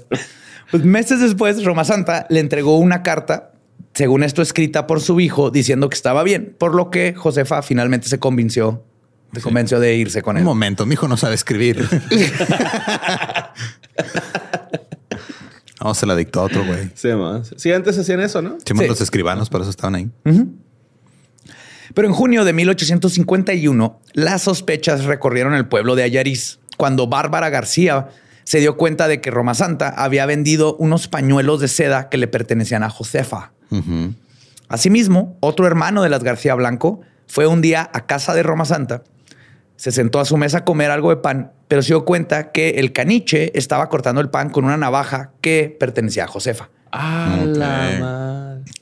[0.71, 3.53] Pues meses después, Roma Santa le entregó una carta,
[3.95, 8.09] según esto escrita por su hijo, diciendo que estaba bien, por lo que Josefa finalmente
[8.09, 8.85] se convenció,
[9.33, 10.45] se convenció de irse con Un él.
[10.45, 11.89] momento, mi hijo no sabe escribir.
[15.83, 16.91] no, se la dictó a otro, güey.
[16.95, 17.53] Sí, más.
[17.57, 18.59] Sí, antes hacían eso, ¿no?
[18.65, 18.75] Sí.
[18.87, 20.11] los escribanos, por eso estaban ahí.
[21.95, 28.09] Pero en junio de 1851, las sospechas recorrieron el pueblo de Ayariz, cuando Bárbara García
[28.45, 32.27] se dio cuenta de que Roma Santa había vendido unos pañuelos de seda que le
[32.27, 33.53] pertenecían a Josefa.
[34.69, 39.03] Asimismo, otro hermano de las García Blanco fue un día a casa de Roma Santa,
[39.77, 42.71] se sentó a su mesa a comer algo de pan, pero se dio cuenta que
[42.71, 46.71] el caniche estaba cortando el pan con una navaja que pertenecía a Josefa.
[46.93, 48.73] Ah, la madre.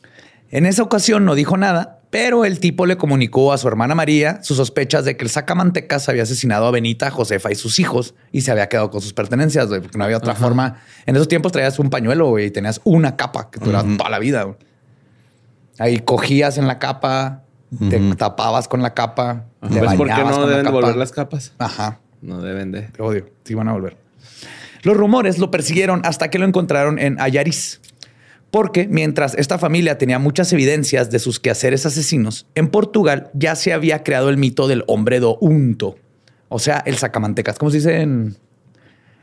[0.51, 4.43] En esa ocasión no dijo nada, pero el tipo le comunicó a su hermana María
[4.43, 8.43] sus sospechas de que el sacamantecas había asesinado a Benita, Josefa y sus hijos y
[8.43, 10.83] se había quedado con sus pertenencias, porque no había otra forma.
[11.07, 14.47] En esos tiempos traías un pañuelo y tenías una capa que duraba toda la vida.
[15.79, 17.43] Ahí cogías en la capa,
[17.89, 20.77] te tapabas con la capa, te ¿Ves por qué no la deben capa.
[20.77, 21.53] devolver las capas?
[21.59, 21.99] Ajá.
[22.21, 22.83] No deben de.
[22.83, 23.27] Te odio.
[23.45, 23.97] Sí, van a volver.
[24.83, 27.81] Los rumores lo persiguieron hasta que lo encontraron en Ayariz.
[28.51, 33.73] Porque mientras esta familia tenía muchas evidencias de sus quehaceres asesinos, en Portugal ya se
[33.73, 35.97] había creado el mito del hombre do unto.
[36.49, 37.59] O sea, el sacamantecas.
[37.59, 38.37] ¿Cómo se dice en,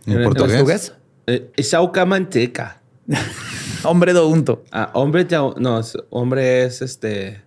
[0.07, 0.55] En En portugués.
[0.57, 0.93] portugués?
[1.27, 2.81] Eh, Sauca manteca.
[3.83, 4.63] Hombre do unto.
[4.71, 5.41] Ah, hombre ya.
[5.57, 7.41] No, hombre es este.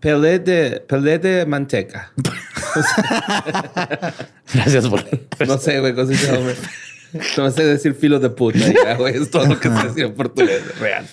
[0.00, 2.12] Pelé de, pelé de manteca.
[4.52, 5.04] Gracias por...
[5.46, 6.56] No sé, güey, dice hombre.
[7.36, 8.58] No sé decir filo de puta.
[8.58, 9.16] ya, güey.
[9.16, 10.78] Es todo lo que se decía en portugués.
[10.80, 11.06] Real.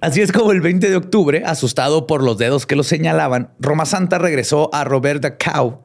[0.00, 3.86] Así es como el 20 de octubre, asustado por los dedos que lo señalaban, Roma
[3.86, 5.84] Santa regresó a Robert de Cow,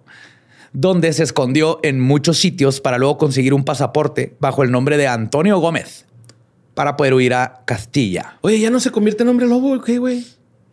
[0.74, 5.08] donde se escondió en muchos sitios para luego conseguir un pasaporte bajo el nombre de
[5.08, 6.08] Antonio Gómez
[6.78, 8.36] para poder huir a Castilla.
[8.42, 10.24] Oye, ya no se convierte en hombre lobo, ¿qué, güey?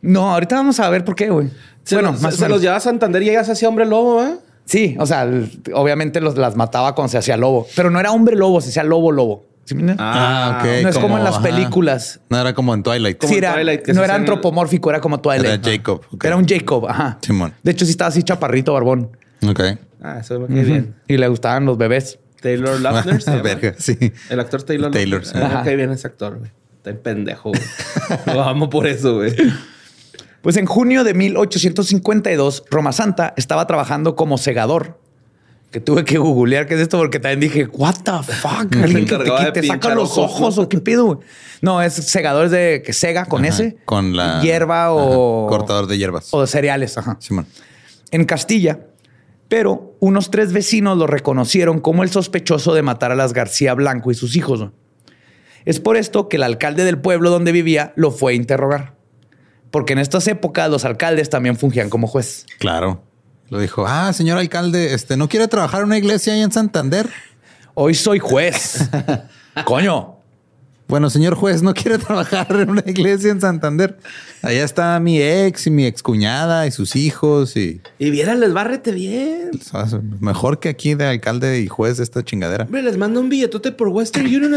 [0.02, 1.48] No, ahorita vamos a ver por qué, güey.
[1.90, 2.56] Bueno, los- más se, o se menos.
[2.56, 4.34] los llevaba a Santander y se hacía hombre lobo, ¿eh?
[4.66, 5.26] Sí, o sea,
[5.72, 8.84] obviamente los, las mataba cuando se hacía lobo, pero no era hombre lobo, se hacía
[8.84, 9.46] lobo lobo.
[9.64, 10.04] ¿Sí me entiendes?
[10.06, 10.82] Ah, ok.
[10.82, 11.42] no es como, en las ajá.
[11.42, 12.20] películas.
[12.28, 13.16] No era como en Twilight.
[13.16, 15.64] como Sí, era, Twilight, no era antropomórfico, era como Twilight.
[15.66, 15.72] Era.
[15.78, 16.02] Jacob.
[16.22, 17.16] Era un Jacob, ajá.
[17.22, 17.54] Simón.
[17.62, 19.16] De hecho, sí estaba así chaparrito, barbón.
[19.48, 19.60] Ok.
[20.02, 20.94] Ah, eso me cae bien.
[21.08, 22.18] Y le gustaban los bebés.
[22.44, 23.22] Taylor Lautner.
[23.22, 23.40] se.
[23.40, 23.96] Verga, sí.
[24.28, 25.22] El actor Taylor Taylor.
[25.34, 26.50] Ah, bien ese actor, güey.
[26.76, 27.62] Está en pendejo, güey.
[28.26, 29.34] Lo amo por eso, güey.
[30.42, 35.00] Pues en junio de 1852, Roma Santa estaba trabajando como segador.
[35.70, 38.76] Que tuve que googlear qué es esto porque también dije, what the fuck?
[38.82, 41.18] ¿Alguien que te, te saca los ojos, o qué güey?
[41.62, 43.78] No, es segador de que sega con Ajá, ese.
[43.86, 45.48] Con la Hierba o...
[45.48, 46.28] Ajá, cortador de hierbas.
[46.32, 47.16] O de cereales, ajá.
[47.20, 47.46] Simón.
[48.10, 48.80] en Castilla,
[49.48, 54.10] pero unos tres vecinos lo reconocieron como el sospechoso de matar a las García Blanco
[54.10, 54.68] y sus hijos.
[55.64, 58.94] Es por esto que el alcalde del pueblo donde vivía lo fue a interrogar.
[59.70, 62.46] Porque en estas épocas los alcaldes también fungían como juez.
[62.58, 63.02] Claro.
[63.50, 67.08] Lo dijo, ah, señor alcalde, este, ¿no quiere trabajar en una iglesia ahí en Santander?
[67.74, 68.88] Hoy soy juez.
[69.64, 70.13] Coño,
[70.86, 73.96] bueno, señor juez, ¿no quiere trabajar en una iglesia en Santander?
[74.42, 77.80] Allá está mi ex y mi excuñada y sus hijos y...
[77.98, 79.50] Y les bárrete bien.
[80.20, 82.64] Mejor que aquí de alcalde y juez de esta chingadera.
[82.64, 84.54] Hombre, les mando un billetote por Western Union.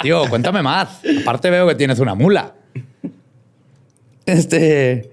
[0.00, 1.00] Tío, cuéntame más.
[1.22, 2.54] Aparte veo que tienes una mula.
[4.26, 5.10] Este...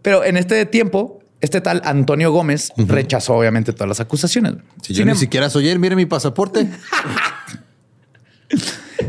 [0.00, 4.54] Pero en este tiempo, este tal Antonio Gómez rechazó obviamente todas las acusaciones.
[4.82, 6.68] Si yo ni em- siquiera soy él, mire mi pasaporte.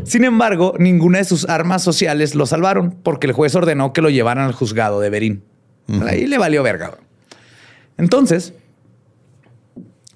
[0.04, 4.10] Sin embargo, ninguna de sus armas sociales lo salvaron porque el juez ordenó que lo
[4.10, 5.44] llevaran al juzgado de Berín.
[6.08, 6.98] Ahí le valió verga.
[7.98, 8.54] Entonces,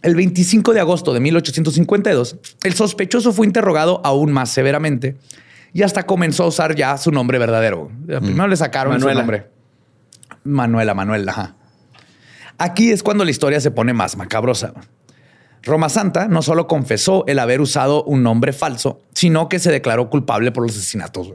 [0.02, 5.18] el 25 de agosto de 1852, el sospechoso fue interrogado aún más severamente
[5.74, 7.92] y hasta comenzó a usar ya su nombre verdadero.
[8.06, 9.48] Primero le sacaron su nombre.
[10.44, 11.56] Manuela, Manuela.
[12.58, 14.74] Aquí es cuando la historia se pone más macabrosa.
[15.64, 20.10] Roma Santa no solo confesó el haber usado un nombre falso, sino que se declaró
[20.10, 21.34] culpable por los asesinatos.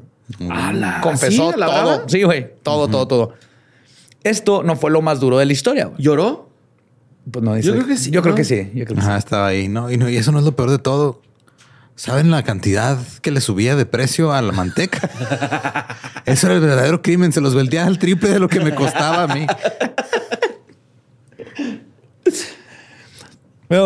[1.02, 2.08] Confesó todo.
[2.08, 2.50] Sí, güey.
[2.62, 3.34] Todo, todo, todo.
[4.22, 5.90] Esto no fue lo más duro de la historia.
[5.98, 6.48] ¿Lloró?
[7.30, 7.66] Pues no dice.
[7.66, 8.10] Yo creo que sí.
[8.10, 8.70] Yo creo que sí.
[9.16, 9.68] estaba ahí.
[9.68, 11.20] No, y, no, y eso no es lo peor de todo.
[11.96, 15.88] ¿Saben la cantidad que le subía de precio a la manteca?
[16.24, 17.32] Eso era el verdadero crimen.
[17.32, 19.46] Se los vendía al triple de lo que me costaba a mí.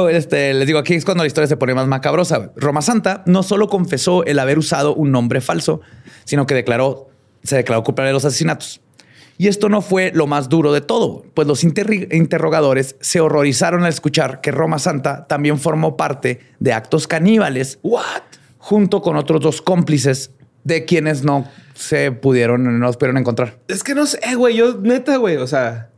[0.09, 2.53] Este, les digo, aquí es cuando la historia se pone más macabrosa.
[2.57, 5.81] Roma Santa no solo confesó el haber usado un nombre falso,
[6.25, 7.09] sino que declaró,
[7.43, 8.81] se declaró culpable de los asesinatos.
[9.41, 13.91] Y esto no fue lo más duro de todo, pues los interrogadores se horrorizaron al
[13.91, 17.79] escuchar que Roma Santa también formó parte de actos caníbales.
[17.85, 18.23] What?
[18.59, 20.33] Junto con otros dos cómplices
[20.65, 23.61] de quienes no se pudieron, no pudieron encontrar.
[23.69, 25.91] Es que no sé, güey, yo neta, güey, o sea,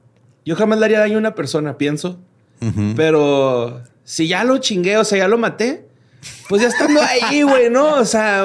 [0.44, 2.20] yo jamás le haría daño a una persona, pienso.
[2.96, 5.84] Pero si ya lo chingué, o sea, ya lo maté,
[6.48, 7.94] pues ya estando ahí, güey, ¿no?
[7.94, 8.44] O sea,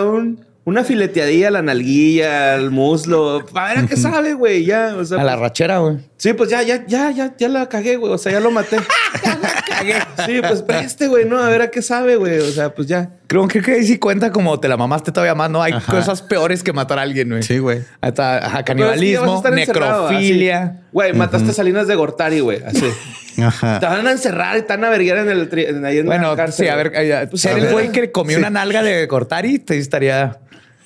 [0.66, 3.46] una fileteadilla a la nalguilla, al muslo.
[3.54, 4.66] A ver a qué sabe, güey.
[4.66, 5.22] Ya, o sea.
[5.22, 5.98] A la pues rachera, güey.
[6.18, 8.12] Sí, pues ya, ya, ya, ya, ya la cagué, güey.
[8.12, 8.78] O sea, ya lo maté.
[9.24, 9.94] ya la cagué.
[10.26, 11.38] Sí, pues preste, güey, ¿no?
[11.38, 12.40] A ver a qué sabe, güey.
[12.40, 13.12] O sea, pues ya.
[13.28, 15.62] Creo que, que sí cuenta como te la mamaste todavía más, ¿no?
[15.62, 17.44] Hay cosas peores que matar a alguien, güey.
[17.44, 17.84] Sí, güey.
[18.02, 20.82] Hasta canibalismo, necrofilia.
[20.92, 22.64] Güey, mataste a Salinas de Gortari, güey.
[22.64, 22.86] Así.
[23.42, 23.80] Ajá.
[23.80, 26.30] Te van a encerrar y te van a verguiar en el en, ahí en bueno,
[26.30, 26.66] la cárcel.
[26.66, 30.40] Sí, a ver, pues, ser el güey que comió una nalga de Gortari, te estaría.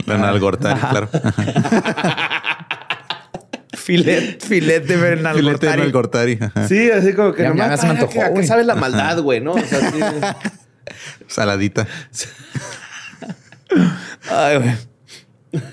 [0.05, 1.09] La nalga Gortari, claro.
[3.73, 6.39] filet, filet de Bernal Filet de Gortari.
[6.67, 9.41] Sí, así como que ya, nomás, ya me antojó, ¿a qué sabes la maldad, güey,
[9.41, 9.53] no?
[9.53, 9.99] O sea, sí.
[11.27, 11.88] Saladita.
[14.29, 15.63] Ay, güey.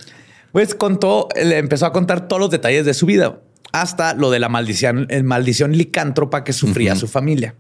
[0.53, 3.41] Pues contó, le empezó a contar todos los detalles de su vida
[3.81, 7.55] hasta lo de la maldición, maldición licántropa que sufría su familia.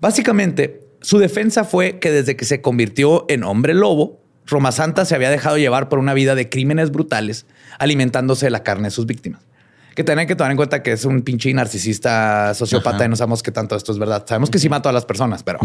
[0.00, 5.14] Básicamente, su defensa fue que desde que se convirtió en hombre lobo, Roma Santa se
[5.14, 7.46] había dejado llevar por una vida de crímenes brutales,
[7.78, 9.42] alimentándose de la carne de sus víctimas.
[9.94, 13.42] Que tienen que tomar en cuenta que es un pinche narcisista sociópata y no sabemos
[13.42, 14.24] qué tanto esto es verdad.
[14.26, 15.60] Sabemos que sí mató a las personas, pero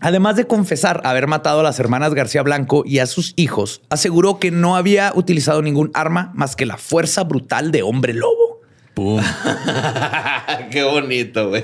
[0.00, 4.38] Además de confesar haber matado a las hermanas García Blanco y a sus hijos, aseguró
[4.38, 8.58] que no había utilizado ningún arma más que la fuerza brutal de hombre lobo.
[10.70, 11.62] Qué bonito, güey.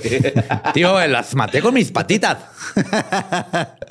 [0.72, 2.38] Tío, las maté con mis patitas.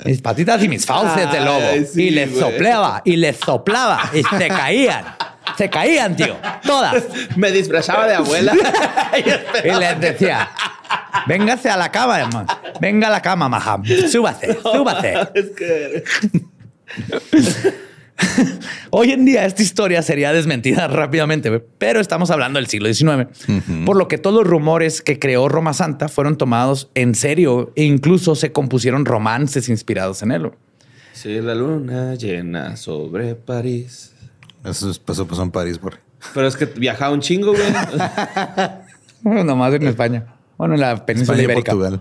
[0.04, 1.66] mis patitas y mis fauces de lobo.
[1.94, 5.04] y les soplaba y les soplaba y se caían.
[5.58, 6.36] Se caían, tío.
[6.66, 7.04] Todas.
[7.36, 8.54] Me disfrazaba de abuela.
[9.64, 10.50] y les decía,
[11.26, 12.46] véngase a la cama, hermano.
[12.80, 13.80] Venga a la cama, maja.
[14.08, 15.14] Súbase, súbase.
[18.90, 23.26] Hoy en día esta historia sería desmentida rápidamente, pero estamos hablando del siglo XIX,
[23.84, 27.82] por lo que todos los rumores que creó Roma Santa fueron tomados en serio e
[27.82, 30.52] incluso se compusieron romances inspirados en él.
[31.12, 34.12] Sí, la luna llena sobre París.
[34.64, 35.98] Eso pasó, pasó en París, por.
[36.32, 37.72] Pero es que viajaba un chingo, güey.
[39.44, 40.26] Nomás en España.
[40.56, 41.72] Bueno, en la península España ibérica.
[41.72, 42.00] Portugal.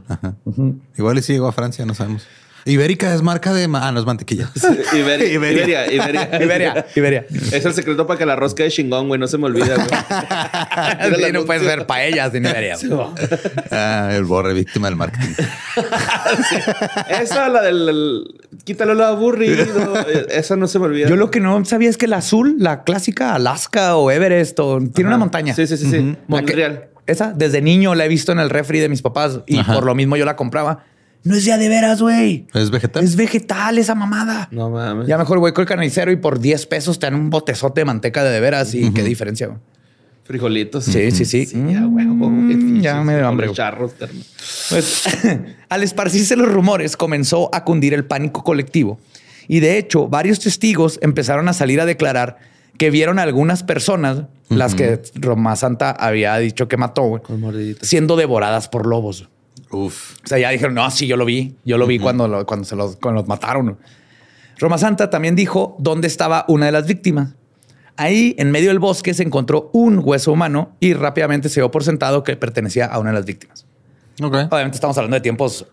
[0.98, 2.28] Igual y sí llegó a Francia, no sabemos.
[2.66, 3.68] Ibérica es marca de...
[3.74, 4.50] Ah, no es mantequilla.
[4.94, 7.26] Iberia, Iberia, Iberia, Iberia, Iberia.
[7.52, 9.88] Es el secreto para que la rosca de chingón, güey, no se me olvida, güey.
[11.26, 12.78] Sí, no puedes ver paellas de Iberia.
[13.72, 15.34] ah, el borre víctima del marketing.
[17.22, 17.90] Esa, la del...
[17.90, 18.24] el-
[18.64, 19.66] quítalo lo aburrido.
[20.30, 21.10] Esa no se me olvida.
[21.10, 24.80] Yo lo que no sabía es que el azul, la clásica Alaska o Everest, o,
[24.94, 25.54] tiene una montaña.
[25.54, 25.98] Sí, sí, sí, sí.
[25.98, 26.90] La que- Montreal.
[27.08, 29.74] Esa, desde niño la he visto en el refri de mis papás y Ajá.
[29.74, 30.86] por lo mismo yo la compraba.
[31.24, 32.48] No es ya de veras, güey.
[32.54, 33.04] ¿Es vegetal?
[33.04, 34.50] Es vegetal esa mamada.
[34.52, 35.08] No mames.
[35.08, 37.86] Ya mejor voy con el carnicero y por 10 pesos te dan un botezote de
[37.86, 39.48] manteca de, de veras y qué diferencia.
[39.48, 39.60] güey.
[40.26, 40.86] Frijolitos.
[40.86, 41.46] Sí, sí, sí.
[41.46, 42.06] Sí, ya, güey.
[42.06, 43.56] Mm, ya me dio hambre, güey.
[43.56, 44.22] Charros, termo.
[44.70, 45.04] Pues
[45.70, 49.00] al esparcirse los rumores comenzó a cundir el pánico colectivo
[49.48, 52.38] y de hecho varios testigos empezaron a salir a declarar
[52.84, 57.22] que vieron a algunas personas, las que Roma Santa había dicho que mató,
[57.82, 59.30] siendo devoradas por lobos.
[59.72, 60.18] Uf.
[60.22, 61.56] O sea, ya dijeron, no, sí, yo lo vi.
[61.64, 63.78] Yo lo vi cuando, lo- cuando se los, cuando los mataron.
[64.60, 67.36] Roma Santa también dijo dónde estaba una de las víctimas.
[67.96, 71.86] Ahí, en medio del bosque, se encontró un hueso humano y rápidamente se dio por
[71.86, 73.66] sentado que pertenecía a una de las víctimas.
[74.20, 75.68] Obviamente estamos hablando de tiempos,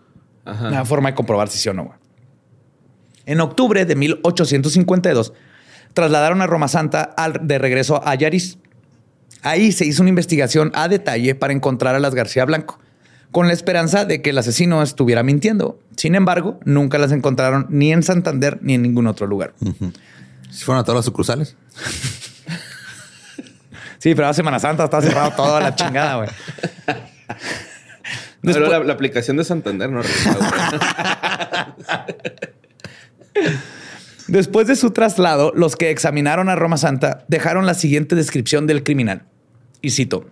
[0.45, 0.69] Ajá.
[0.69, 1.93] una forma de comprobar si sí o no.
[3.25, 5.33] En octubre de 1852,
[5.93, 8.57] trasladaron a Roma Santa al- de regreso a Yaris.
[9.43, 12.79] Ahí se hizo una investigación a detalle para encontrar a las García Blanco,
[13.31, 15.79] con la esperanza de que el asesino estuviera mintiendo.
[15.97, 19.53] Sin embargo, nunca las encontraron ni en Santander ni en ningún otro lugar.
[20.51, 21.55] Si fueron a todas las sucursales.
[23.99, 26.29] Sí, pero a Semana Santa está cerrado toda la chingada, güey.
[26.85, 26.99] Pero
[28.59, 30.39] Después- la, la aplicación de Santander no recuerdo.
[34.31, 38.81] Después de su traslado, los que examinaron a Roma Santa dejaron la siguiente descripción del
[38.83, 39.23] criminal.
[39.81, 40.25] Y cito.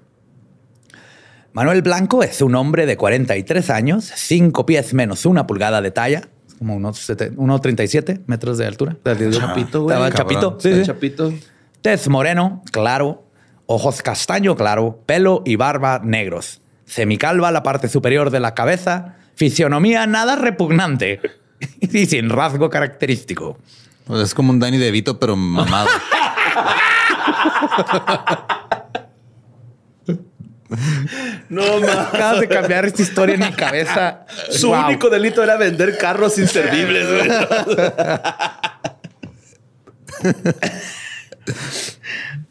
[1.52, 6.30] Manuel Blanco es un hombre de 43 años, 5 pies menos una pulgada de talla,
[6.60, 8.96] como unos sete- 1,37 metros de altura.
[9.04, 9.96] Chapito, güey.
[9.98, 10.58] Estaba chapito.
[10.62, 10.84] Sí, sí.
[10.86, 11.34] Chapito.
[11.82, 13.26] Tez moreno, claro,
[13.66, 16.62] ojos castaño claro, pelo y barba negros.
[16.86, 21.20] Semicalva la parte superior de la cabeza, fisionomía nada repugnante
[21.82, 23.58] y sin rasgo característico.
[24.10, 25.88] Pues es como un Danny DeVito, pero mamado.
[31.50, 31.90] No mames.
[31.90, 34.26] Acabas de cambiar esta historia en mi cabeza.
[34.50, 34.86] Su Wow.
[34.88, 37.30] único delito era vender carros inservibles, güey.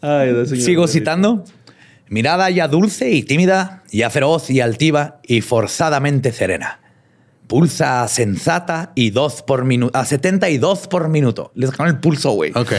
[0.00, 0.46] Ay.
[0.46, 1.44] Sigo citando.
[2.08, 6.80] Mirada ya dulce y tímida, ya feroz y altiva y forzadamente serena.
[7.48, 11.50] Pulsa sensata y dos por minuto, a 72 por minuto.
[11.54, 12.52] Les dejaron el pulso, güey.
[12.54, 12.72] ok.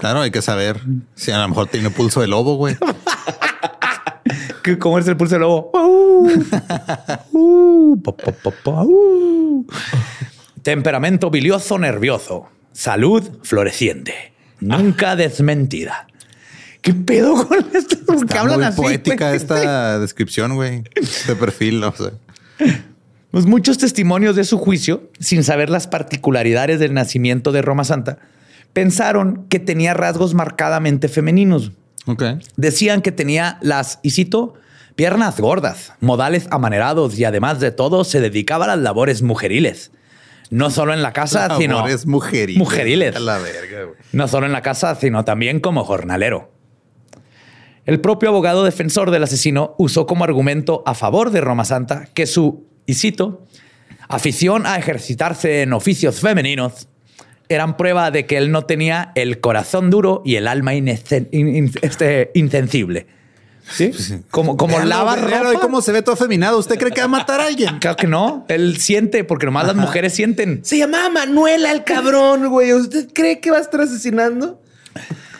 [0.00, 0.80] Claro, hay que saber
[1.14, 2.76] si a lo mejor tiene pulso de lobo, güey.
[4.62, 5.70] ¿Qué- ¿Cómo es el pulso del lobo?
[7.32, 7.96] Uh,
[8.64, 9.66] uh.
[10.62, 12.48] Temperamento bilioso nervioso.
[12.72, 14.32] Salud floreciente.
[14.60, 16.06] Nunca desmentida.
[16.82, 17.96] ¿Qué pedo con esto?
[18.06, 18.82] ¿Por qué Está hablan muy así?
[18.82, 19.36] poética güey?
[19.36, 20.82] esta descripción, güey.
[20.94, 22.12] Este perfil, no sé.
[23.38, 28.18] Pues muchos testimonios de su juicio, sin saber las particularidades del nacimiento de Roma Santa,
[28.72, 31.70] pensaron que tenía rasgos marcadamente femeninos.
[32.56, 34.54] Decían que tenía las, y cito,
[34.96, 39.92] piernas gordas, modales amanerados y además de todo se dedicaba a las labores mujeriles.
[40.50, 42.58] No solo en la casa, sino Es mujeriles.
[42.58, 43.14] Mujeriles.
[43.14, 43.96] A la verga, güey.
[44.10, 46.50] no solo en la casa, sino también como jornalero.
[47.86, 52.26] El propio abogado defensor del asesino usó como argumento a favor de Roma Santa que
[52.26, 53.46] su, y cito,
[54.08, 56.88] afición a ejercitarse en oficios femeninos
[57.48, 61.54] eran prueba de que él no tenía el corazón duro y el alma inesen- in-
[61.54, 63.06] in- este, insensible.
[63.70, 63.90] ¿Sí?
[64.30, 65.54] Como, como Véalo, lava véalo, ropa.
[65.54, 66.58] ¿y cómo se ve todo afeminado?
[66.58, 67.78] ¿Usted cree que va a matar a alguien?
[67.80, 68.46] Claro que no.
[68.48, 70.60] Él siente, porque nomás las mujeres sienten.
[70.64, 72.72] Se llamaba Manuela el cabrón, güey.
[72.72, 74.60] ¿Usted cree que va a estar asesinando?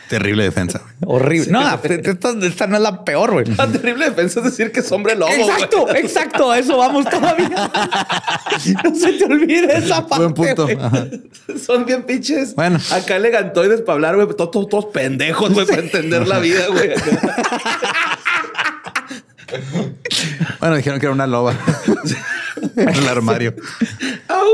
[0.08, 0.80] Terrible defensa.
[1.04, 1.50] Horrible.
[1.50, 3.46] No, esta, esta no es la peor, güey.
[3.56, 5.32] La terrible defensa es decir que es hombre lobo.
[5.32, 7.70] Exacto, exacto, a eso vamos todavía.
[8.82, 10.26] No se te olvide esa parte.
[10.26, 10.68] Buen punto.
[11.64, 12.54] Son bien pinches.
[12.54, 12.78] Bueno.
[12.90, 14.26] Acá elegantoides para hablar, güey.
[14.36, 16.90] Todos, todos, todos pendejos, güey, para entender la vida, güey.
[20.58, 21.54] Bueno, dijeron que era una loba.
[22.76, 23.54] en el armario.
[24.28, 24.46] ¡Au!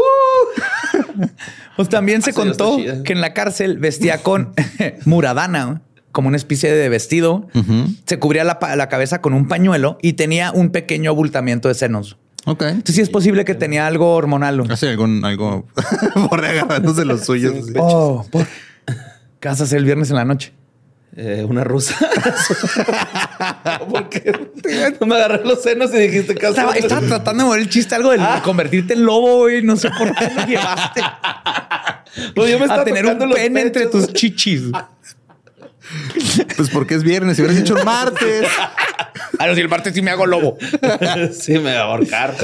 [1.76, 4.52] Pues también se Ah, contó que en la cárcel vestía con
[5.04, 7.48] muradana, como una especie de vestido.
[8.06, 12.16] Se cubría la, cabeza con un pañuelo y tenía un pequeño abultamiento de senos.
[12.46, 12.62] Ok.
[12.62, 14.58] Entonces sí es posible que tenía algo hormonal.
[14.58, 14.70] güey.
[14.70, 15.66] Hace algún, algo
[16.30, 17.54] por agarrándose los suyos.
[17.76, 18.46] Oh, por...
[19.40, 20.52] ¿Qué vas a hacer el viernes en la noche?
[21.16, 21.96] Eh, una rusa.
[23.90, 24.32] Porque
[25.00, 27.94] no me agarré los senos y dijiste que Estaba, estaba tratando de mover el chiste,
[27.94, 29.62] algo de convertirte en lobo, güey.
[29.62, 31.00] No sé por qué lo llevaste.
[32.32, 34.70] Pues yo me a tener un pene entre tus chichis.
[36.56, 38.46] Pues porque es viernes, si hubieras dicho el martes.
[39.38, 40.56] Ah, no, si el martes sí me hago lobo.
[41.32, 42.36] sí, me va a ahorcar.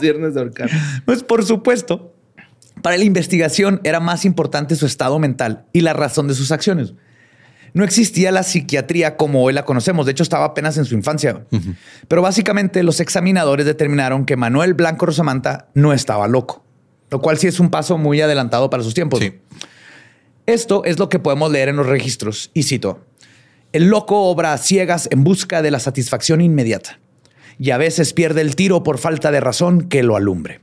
[0.00, 0.70] Viernes de ahorcar.
[1.04, 2.14] Pues por supuesto,
[2.80, 6.94] para la investigación era más importante su estado mental y la razón de sus acciones.
[7.74, 10.06] No existía la psiquiatría como hoy la conocemos.
[10.06, 11.44] De hecho, estaba apenas en su infancia.
[12.08, 16.64] Pero básicamente los examinadores determinaron que Manuel Blanco Rosamanta no estaba loco,
[17.10, 19.20] lo cual sí es un paso muy adelantado para sus tiempos.
[19.20, 19.40] Sí.
[20.46, 22.50] Esto es lo que podemos leer en los registros.
[22.52, 23.06] Y cito,
[23.72, 26.98] el loco obra a ciegas en busca de la satisfacción inmediata
[27.58, 30.60] y a veces pierde el tiro por falta de razón que lo alumbre.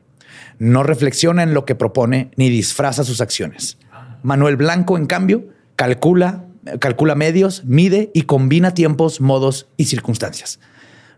[0.60, 3.78] No reflexiona en lo que propone ni disfraza sus acciones.
[4.22, 5.48] Manuel Blanco, en cambio,
[5.78, 6.46] calcula,
[6.80, 10.60] calcula medios, mide y combina tiempos, modos y circunstancias.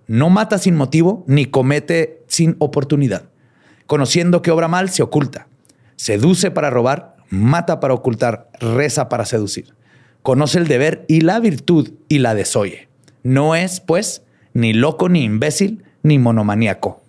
[0.08, 3.30] No mata sin motivo ni comete sin oportunidad.
[3.88, 5.48] Conociendo que obra mal, se oculta.
[5.96, 9.74] Seduce para robar, mata para ocultar, reza para seducir.
[10.22, 12.88] Conoce el deber y la virtud y la desoye.
[13.24, 14.24] No es, pues,
[14.54, 17.01] ni loco, ni imbécil, ni monomaníaco.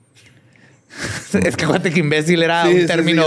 [1.44, 3.24] es que acuérdate que imbécil era Sí, un sí, término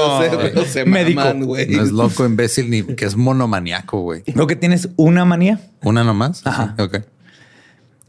[0.67, 1.21] sé, médico.
[1.21, 1.39] maman.
[1.41, 4.23] No es loco, imbécil, ni que es monomaniaco, güey.
[4.33, 6.45] Lo que tienes una manía ¿Una nomás?
[6.45, 6.75] Ajá.
[6.77, 6.99] Ok.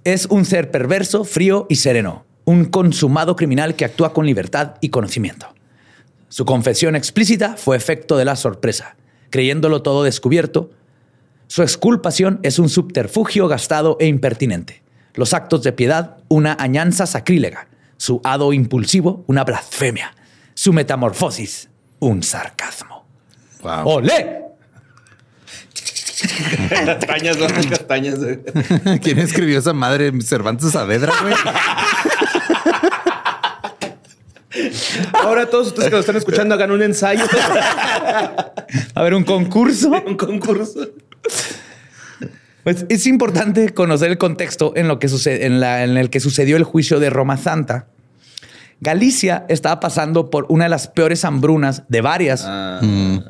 [0.05, 4.91] es un ser perverso, frío y sereno, un consumado criminal que actúa con libertad y
[4.91, 5.49] conocimiento.
[6.29, 8.97] Su confesión explícita fue efecto de la sorpresa,
[9.31, 10.71] creyéndolo todo descubierto.
[11.49, 14.83] Su exculpación es un subterfugio gastado e impertinente.
[15.15, 17.69] Los actos de piedad, una añanza sacrílega.
[17.97, 20.15] Su hado impulsivo, una blasfemia.
[20.55, 21.69] Su metamorfosis,
[21.99, 23.07] un sarcasmo.
[23.63, 23.89] Wow.
[23.89, 24.43] ¡Olé!
[26.87, 28.19] Castañas, las castañas.
[28.19, 28.41] güey.
[29.03, 30.13] ¿Quién escribió esa madre?
[30.23, 31.35] Cervantes Saavedra, güey.
[35.13, 37.25] Ahora todos ustedes que lo están escuchando hagan un ensayo,
[38.95, 39.91] A ver, un concurso.
[40.07, 40.81] un concurso.
[42.67, 46.19] Pues es importante conocer el contexto en, lo que sucede, en, la- en el que
[46.19, 47.87] sucedió el juicio de Roma Santa.
[48.81, 52.45] Galicia estaba pasando por una de las peores hambrunas de varias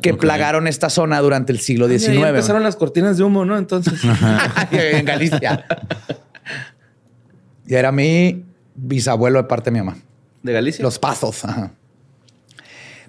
[0.00, 2.16] que plagaron esta zona durante el siglo XIX.
[2.28, 3.58] empezaron las cortinas de humo, ¿no?
[3.58, 4.00] Entonces.
[4.70, 5.66] en Galicia.
[7.66, 8.42] Y era mi
[8.74, 9.98] bisabuelo de parte de mi mamá.
[10.42, 10.82] ¿De Galicia?
[10.82, 11.44] Los pazos.
[11.44, 11.72] ajá.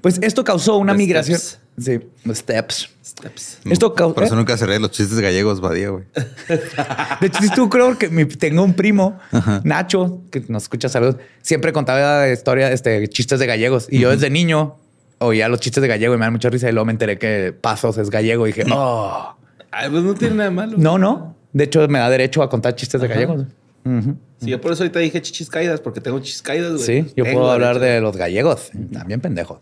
[0.01, 1.39] Pues esto causó una Los migración.
[1.39, 1.61] steps.
[1.77, 1.99] Sí,
[2.33, 2.89] steps.
[3.05, 3.59] Steps.
[3.65, 3.93] Esto.
[3.93, 6.03] Por eso nunca se reí los chistes gallegos, Badía, güey.
[7.21, 9.19] De hecho, tú creo que mi- tengo un primo,
[9.63, 13.87] Nacho, que nos escucha saludos, siempre contaba historia, este, chistes de gallegos.
[13.89, 14.75] Y yo desde niño
[15.19, 16.67] oía los chistes de gallego y me dan mucha risa.
[16.69, 19.35] Y luego me enteré que Pasos es gallego y dije, oh,
[19.71, 20.73] Ay, pues no tiene nada malo.
[20.77, 21.35] no, no.
[21.53, 23.43] De hecho, me da derecho a contar chistes de gallegos.
[23.85, 24.15] Ujú.
[24.41, 26.83] Sí, yo por eso ahorita dije chichis caídas, porque tengo chichis caídas, güey.
[26.83, 27.93] Sí, yo Tengo puedo hablar derecho.
[27.95, 29.59] de los gallegos, también pendejos.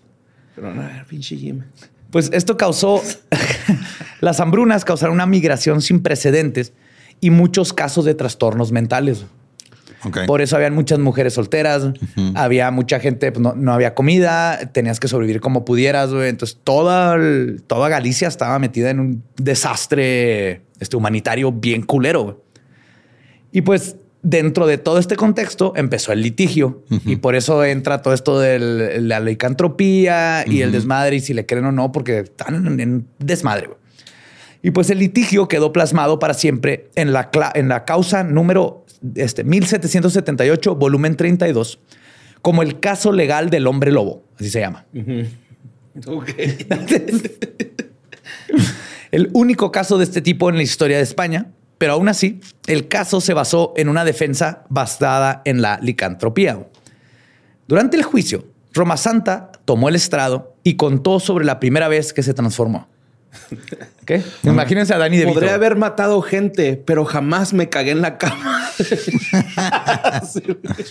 [0.56, 1.62] Pero no, a ver, pinche Jim.
[2.16, 3.02] Pues esto causó,
[4.22, 6.72] las hambrunas causaron una migración sin precedentes
[7.20, 9.26] y muchos casos de trastornos mentales.
[10.26, 11.90] Por eso habían muchas mujeres solteras,
[12.36, 16.10] había mucha gente, pues, no, no había comida, tenías que sobrevivir como pudieras.
[16.14, 22.46] Entonces toda, el- toda Galicia estaba metida en un desastre este, humanitario bien culero.
[23.52, 23.98] Y pues
[24.28, 29.00] dentro de todo este contexto empezó el litigio y por eso entra todo esto de
[29.00, 33.70] la licantropía y el desmadre y si le creen o no, porque están en, desmadre.
[34.64, 38.84] Y pues el litigio quedó plasmado para siempre en la, cla- en la causa número
[39.14, 41.78] este, 1778, volumen 32,
[42.42, 44.86] como el caso legal del hombre lobo, así se llama.
[46.08, 46.30] Ok.
[49.12, 52.88] El único caso de este tipo en la historia de España, pero aún así, el
[52.88, 56.68] caso se basó en una defensa basada en la licantropía.
[57.68, 62.24] Durante el juicio, Roma Santa tomó el estrado y contó sobre la primera vez que
[62.24, 62.88] se transformó.
[64.06, 64.22] ¿Qué?
[64.44, 68.70] Imagínense a Dani de Podría haber matado gente, pero jamás me cagué en la cama.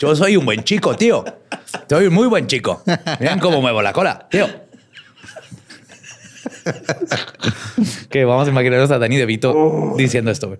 [0.01, 1.24] Yo soy un buen chico, tío.
[1.89, 2.82] Soy un muy buen chico.
[3.20, 4.49] Miren cómo muevo la cola, tío.
[8.15, 10.57] Que vamos a imaginarnos a Dani De Vito diciendo esto.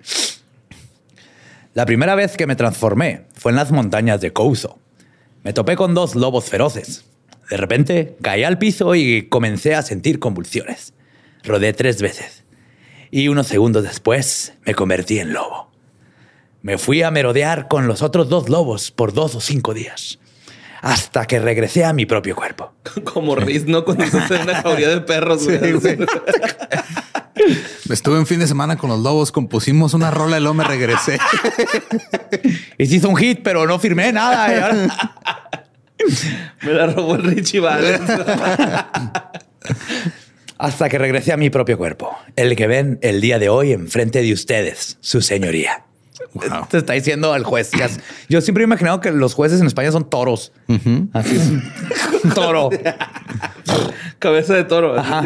[1.73, 4.81] La primera vez que me transformé fue en las montañas de Couso.
[5.45, 7.05] Me topé con dos lobos feroces.
[7.49, 10.95] De repente caí al piso y comencé a sentir convulsiones.
[11.45, 12.43] Rodé tres veces.
[13.13, 15.71] Y unos segundos después me convertí en lobo.
[16.61, 20.19] Me fui a merodear con los otros dos lobos por dos o cinco días,
[20.83, 22.73] hasta que regresé a mi propio cuerpo.
[23.05, 23.85] Como Riz, ¿no?
[23.85, 25.61] Cuando estás en una jauría de perros, güey.
[27.91, 31.19] Estuve un fin de semana con los lobos, compusimos una rola y luego me regresé.
[32.79, 34.53] Hiciste un hit, pero no firmé nada.
[34.55, 35.11] y ahora-
[36.63, 38.03] Me la robó el Richie Valens.
[40.59, 44.23] Hasta que regresé a mi propio cuerpo, el que ven el día de hoy enfrente
[44.23, 45.85] de ustedes, su señoría.
[46.33, 46.67] Wow.
[46.71, 47.71] Te está diciendo al juez.
[48.29, 50.53] Yo siempre he imaginado que los jueces en España son toros.
[51.13, 52.35] Así es.
[52.35, 52.71] Toro.
[54.19, 54.99] Cabeza de toro.
[54.99, 55.25] Ajá.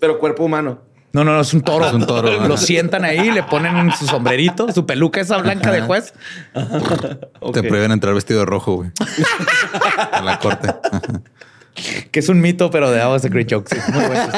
[0.00, 0.80] Pero cuerpo humano.
[1.14, 1.86] No, no, no, es un toro.
[1.86, 2.46] Es un toro.
[2.48, 6.12] Lo sientan ahí, le ponen su sombrerito, su peluca esa blanca de juez.
[7.52, 8.90] Te prohíben entrar vestido de rojo, güey.
[10.12, 10.68] A la corte.
[12.10, 13.74] Que es un mito, pero de of Great Jokes.
[13.74, 14.32] Sí, muy bueno.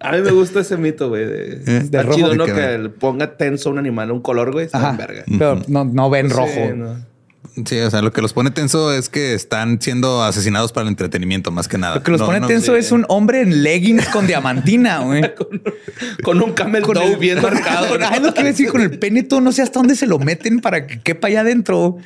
[0.00, 1.26] A mí me gusta ese mito, güey.
[1.26, 2.16] De, está rojo.
[2.16, 2.46] chido, ¿no?
[2.46, 4.66] De que- Que ponga tenso un animal, un color, güey.
[4.66, 4.90] Está Ajá.
[4.90, 5.24] en verga.
[5.38, 6.48] Pero no, no ven rojo.
[6.52, 6.96] Sí, no.
[7.66, 10.88] Sí, o sea, lo que los pone tenso es que están siendo asesinados para el
[10.88, 11.96] entretenimiento, más que nada.
[11.96, 15.22] Lo que los No, pone no- tenso es un hombre en leggings con diamantina, güey.
[16.22, 17.88] Con un camel Con toe el- bien marcado.
[17.88, 20.18] Con, ay, lo que decir, con el pene todo, no sé hasta dónde se lo
[20.18, 21.96] meten para que quepa allá adentro.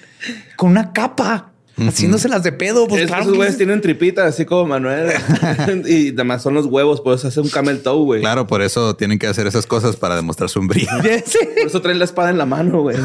[0.57, 2.87] Con una capa, haciéndoselas de pedo.
[2.87, 5.13] Pues Es que claro güeyes tienen tripita, así como Manuel.
[5.87, 8.21] y además son los huevos, por eso hace un camel toe, güey.
[8.21, 10.91] Claro, por eso tienen que hacer esas cosas para demostrar su brillo.
[11.25, 11.39] Sí.
[11.57, 12.97] Por eso traen la espada en la mano, güey.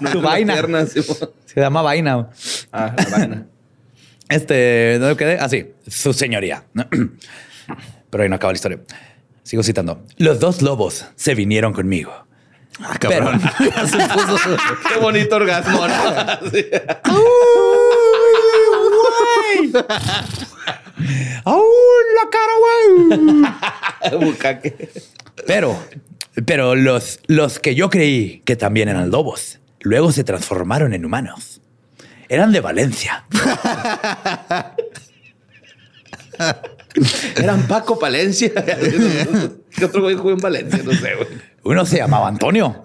[0.00, 0.52] No la vaina.
[0.54, 0.86] pierna.
[0.86, 1.02] Se
[1.56, 2.28] llama vaina.
[2.72, 3.46] Ah, la vaina.
[4.28, 5.38] Este, ¿dónde quedé?
[5.38, 6.64] Así, su señoría.
[8.10, 8.80] Pero ahí no acaba la historia.
[9.42, 10.02] Sigo citando.
[10.18, 12.12] Los dos lobos se vinieron conmigo.
[12.80, 13.40] Ah, Pero, cabrón.
[14.88, 15.94] Qué bonito orgasmo, ¿no?
[21.44, 21.62] ¡Au,
[22.14, 22.52] la cara,
[24.10, 24.24] güey!
[24.26, 24.90] Bucaque.
[25.46, 25.78] Pero,
[26.46, 31.60] pero los, los que yo creí que también eran lobos, luego se transformaron en humanos.
[32.28, 33.24] Eran de Valencia.
[37.36, 38.52] Eran Paco Palencia.
[39.74, 40.80] ¿Qué otro güey jugó en Valencia?
[40.84, 41.28] No sé, güey.
[41.64, 42.82] Uno se llamaba Antonio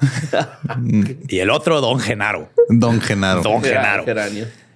[1.27, 2.49] y el otro Don Genaro.
[2.69, 3.41] Don Genaro.
[3.41, 4.05] Don Genaro.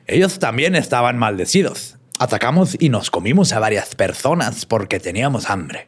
[0.05, 1.96] Ellos también estaban maldecidos.
[2.19, 5.87] Atacamos y nos comimos a varias personas porque teníamos hambre.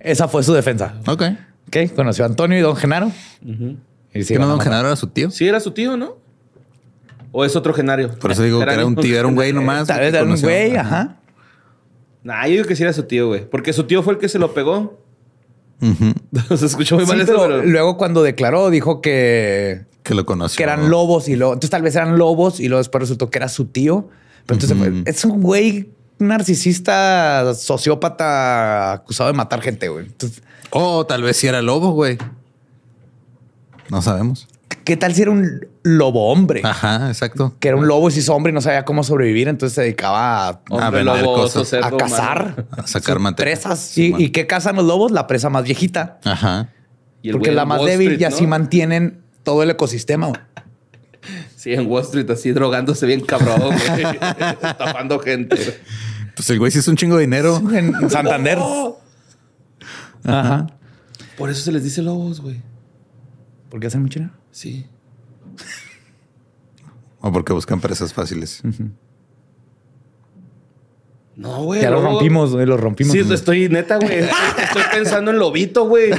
[0.00, 0.94] Esa fue su defensa.
[1.06, 1.22] Ok.
[1.68, 3.10] Ok, conoció a Antonio y Don Genaro.
[3.42, 4.60] Y ¿Que no Don.
[4.60, 5.30] Genaro era su tío?
[5.30, 6.16] Sí, era su tío, ¿no?
[7.32, 8.14] ¿O es otro Genario?
[8.18, 9.88] Por eso digo que era un tío, era un güey nomás.
[9.88, 11.16] Tal vez era un güey, ajá.
[12.22, 13.48] Nah, yo digo que sí era su tío, güey.
[13.48, 15.00] Porque su tío fue el que se lo pegó.
[15.80, 16.12] Ujú.
[16.56, 17.62] Se escuchó muy Sí, mal eso, pero pero...
[17.64, 20.56] luego cuando declaró dijo que, Que lo conoció.
[20.56, 23.38] que eran lobos y luego, entonces tal vez eran lobos y luego después resultó que
[23.38, 24.08] era su tío.
[24.46, 30.06] Pero entonces es un güey narcisista, sociópata acusado de matar gente, güey.
[30.70, 32.18] O tal vez sí era lobo, güey.
[33.90, 34.48] No sabemos.
[34.86, 36.60] ¿qué tal si era un lobo hombre?
[36.64, 37.54] Ajá, exacto.
[37.58, 39.82] Que era un lobo y se hizo hombre y no sabía cómo sobrevivir, entonces se
[39.82, 41.56] dedicaba a, A Hombre, lobo, cosas.
[41.56, 42.42] oso, cerdo, a cazar.
[42.42, 42.82] humano.
[42.84, 43.80] A sacar presas.
[43.80, 44.20] Sí, ¿Y, man.
[44.20, 45.10] ¿Y qué cazan los lobos?
[45.10, 46.20] La presa más viejita.
[46.24, 46.68] Ajá.
[47.20, 48.50] Y el Porque la más Wall débil Street, y así ¿no?
[48.50, 50.28] mantienen todo el ecosistema.
[50.28, 50.40] güey.
[51.56, 54.18] Sí, en Wall Street así drogándose bien cabrón, güey.
[54.60, 55.56] Tapando gente.
[56.34, 57.62] Pues el güey sí es un chingo de dinero.
[57.72, 58.58] En Santander.
[60.22, 60.66] Ajá.
[61.38, 62.60] Por eso se les dice lobos, güey.
[63.70, 64.36] ¿Por qué hacen mucho dinero?
[64.50, 64.86] Sí.
[67.20, 68.62] O porque buscan presas fáciles.
[71.36, 71.80] No, güey.
[71.80, 73.12] Ya lo rompimos, güey, lo rompimos.
[73.12, 74.18] Sí, estoy neta, güey.
[74.58, 76.10] Estoy pensando en lobito, güey.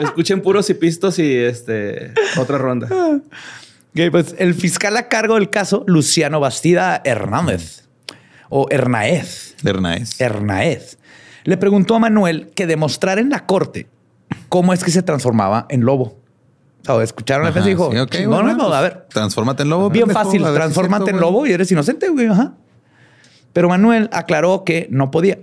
[0.00, 2.88] Escuchen puros y pistos y este otra ronda.
[2.90, 7.88] Ok, pues el fiscal a cargo del caso, Luciano Bastida Hernández,
[8.48, 10.20] o Hernaez, Bernaes.
[10.20, 10.98] Hernaez,
[11.44, 13.88] le preguntó a Manuel que demostrara en la corte
[14.48, 16.20] cómo es que se transformaba en lobo.
[16.82, 19.64] O sea, escucharon la defensa y dijo, sí, no, bueno, no, pues, a ver, Transfórmate
[19.64, 19.90] en lobo.
[19.90, 22.26] bien pendejo, fácil, si transfórmate en lobo y eres inocente, güey.
[22.26, 22.54] Ajá.
[23.52, 25.38] Pero Manuel aclaró que no podía,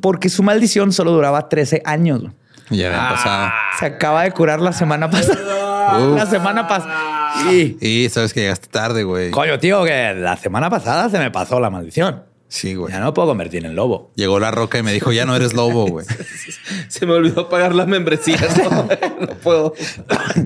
[0.00, 2.24] porque su maldición solo duraba 13 años.
[2.70, 3.52] Ya habían pasado.
[3.78, 5.98] Se acaba de curar la semana pasada.
[5.98, 6.16] Uf.
[6.16, 7.32] la semana pasada.
[7.48, 7.76] Sí.
[7.80, 9.30] Y sabes que llegaste tarde, güey.
[9.30, 12.24] Coño, tío, que la semana pasada se me pasó la maldición.
[12.48, 12.92] Sí, güey.
[12.92, 14.12] Ya no me puedo convertir en lobo.
[14.14, 16.04] Llegó la roca y me dijo, ya no eres lobo, güey.
[16.88, 18.54] Se me olvidó pagar las membresías.
[18.58, 18.88] No,
[19.20, 19.74] no puedo.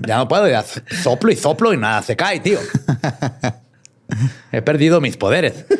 [0.07, 0.63] Ya no puedo, ya
[1.03, 2.59] soplo y soplo y nada se cae, tío.
[4.53, 5.65] He perdido mis poderes.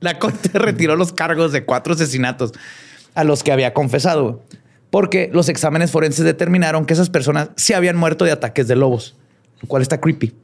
[0.00, 2.52] La corte retiró los cargos de cuatro asesinatos
[3.14, 4.42] a los que había confesado,
[4.90, 9.16] porque los exámenes forenses determinaron que esas personas se habían muerto de ataques de lobos,
[9.60, 10.34] lo cual está creepy,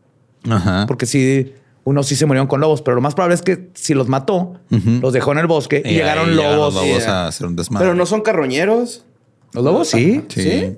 [0.48, 0.86] Ajá.
[0.86, 1.54] porque sí,
[1.84, 4.54] unos sí se murieron con lobos, pero lo más probable es que si los mató,
[4.70, 6.74] los dejó en el bosque y, Y llegaron lobos.
[6.74, 7.24] los lobos Yeah.
[7.24, 7.84] a hacer un desmadre.
[7.86, 9.04] Pero no son carroñeros.
[9.52, 10.42] Los lobos sí, Sí.
[10.42, 10.76] sí.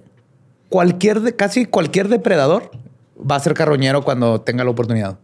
[0.68, 2.70] Cualquier, de, casi cualquier depredador
[3.30, 5.18] va a ser carroñero cuando tenga la oportunidad.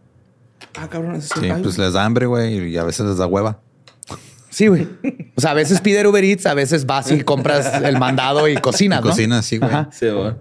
[0.75, 1.15] Ah, cabrón.
[1.15, 3.59] eso Sí, pues les da hambre, güey, y a veces les da hueva.
[4.49, 4.87] Sí, güey.
[5.35, 8.55] O sea, a veces pide Uber Eats, a veces vas y compras el mandado y
[8.57, 9.09] cocinas, ¿no?
[9.11, 9.69] Cocinas, sí, güey.
[9.69, 9.89] Ajá.
[9.91, 10.33] Sí, güey.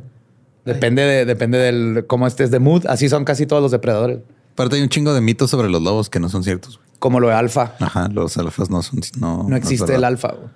[0.64, 2.86] Depende de, depende del cómo estés de mood.
[2.88, 4.18] Así son casi todos los depredadores.
[4.52, 6.76] Aparte hay un chingo de mitos sobre los lobos que no son ciertos.
[6.78, 6.88] güey.
[6.98, 7.74] Como lo de alfa.
[7.80, 9.00] Ajá, los alfas no son...
[9.20, 10.28] No, No existe el alfa.
[10.32, 10.48] güey.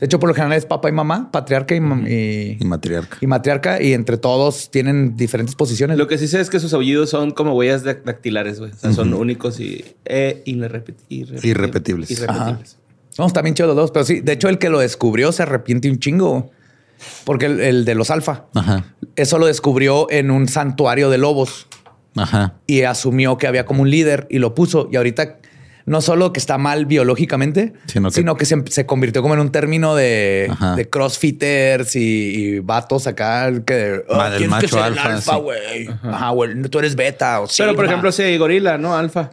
[0.00, 3.16] De hecho, por lo general es papá y mamá, patriarca y, y, Y matriarca.
[3.20, 5.96] y matriarca, y entre todos tienen diferentes posiciones.
[5.96, 8.72] Lo que sí sé es que sus aullidos son como huellas dac- dactilares, güey.
[8.72, 12.10] O sea, son únicos y e irrepet- Irrepetibles.
[12.10, 12.76] irrepetibles.
[13.18, 14.20] No, está bien chido los dos, pero sí.
[14.20, 16.50] De hecho, el que lo descubrió se arrepiente un chingo.
[17.24, 18.84] Porque el, el de los alfa, Ajá.
[19.16, 21.66] eso lo descubrió en un santuario de lobos
[22.16, 22.54] Ajá.
[22.66, 24.88] y asumió que había como un líder y lo puso.
[24.90, 25.36] Y ahorita
[25.86, 29.50] no solo que está mal biológicamente, Sino sino que- se, se convirtió como en un
[29.52, 30.76] término de, Ajá.
[30.76, 34.84] de crossfitters y, y vatos acá que Ma- "Ah, del tienes que macho ser el
[34.98, 35.40] alfa, alfa, sí.
[35.42, 35.88] güey.
[36.04, 36.62] Ajá, güey.
[36.70, 37.84] Tú eres beta o Pero, por sigma".
[37.86, 38.96] ejemplo, sí, gorila, ¿no?
[38.96, 39.30] Alfa.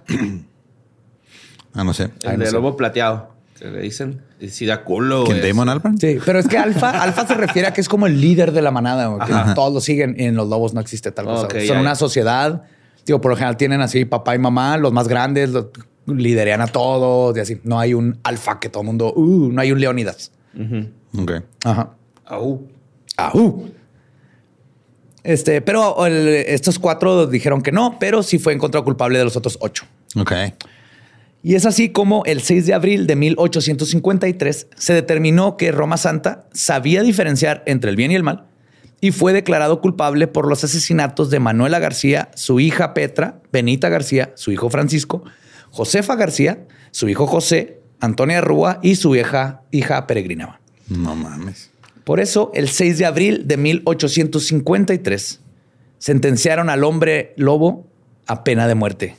[1.74, 2.04] Ah, no sé.
[2.24, 2.52] El Ay, no de sé.
[2.54, 3.30] lobo plateado.
[3.62, 4.22] Que le dicen.
[4.40, 5.40] Y si da culo, ¿Quién.
[5.42, 6.00] Damon Albarn?
[6.00, 8.62] Sí, pero es que alfa, alfa se refiere a que es como el líder de
[8.64, 9.54] la manada, güey, que Ajá.
[9.54, 10.16] todos lo siguen.
[10.18, 11.48] Y en los lobos no existe tal cosa.
[11.54, 11.96] Ya, Son una ya.
[11.96, 12.64] sociedad.
[13.06, 15.68] Digo, por lo general tienen así papá y mamá, los más grandes, los
[16.08, 17.62] liderean a todos y así.
[17.64, 20.32] No hay un alfa que todo el mundo, uh, no hay un Leonidas.
[20.60, 21.22] Ujú.
[21.22, 21.32] Ok.
[21.64, 21.92] Ajá.
[22.26, 22.68] Au.
[25.24, 29.36] Este, pero el- estos cuatro dijeron que no, pero sí fue encontrado culpable de los
[29.38, 29.86] otros ocho.
[30.16, 30.32] Ok.
[31.44, 36.48] Y es así como el 6 de abril de 1853 se determinó que Roma Santa
[36.54, 38.46] sabía diferenciar entre el bien y el mal
[39.02, 44.32] y fue declarado culpable por los asesinatos de Manuela García, su hija Petra, Benita García,
[44.36, 45.24] su hijo Francisco,
[45.72, 50.60] Josefa García, su hijo José, Antonia Rúa y su hija, hija Peregrina.
[50.88, 51.72] No mames.
[52.04, 55.40] Por eso, el 6 de abril de 1853
[55.98, 57.88] sentenciaron al hombre lobo
[58.28, 59.16] a pena de muerte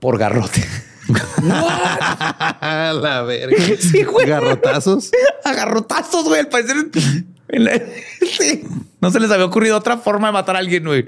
[0.00, 0.64] por garrote.
[1.42, 3.56] la verga.
[3.78, 4.26] Sí, güey.
[4.26, 5.10] Garrotazos.
[5.44, 6.40] A garrotazos, güey.
[6.40, 6.76] Al parecer.
[7.48, 7.80] la-
[8.38, 8.64] Sí.
[9.00, 11.06] No se les había ocurrido otra forma de matar a alguien, güey.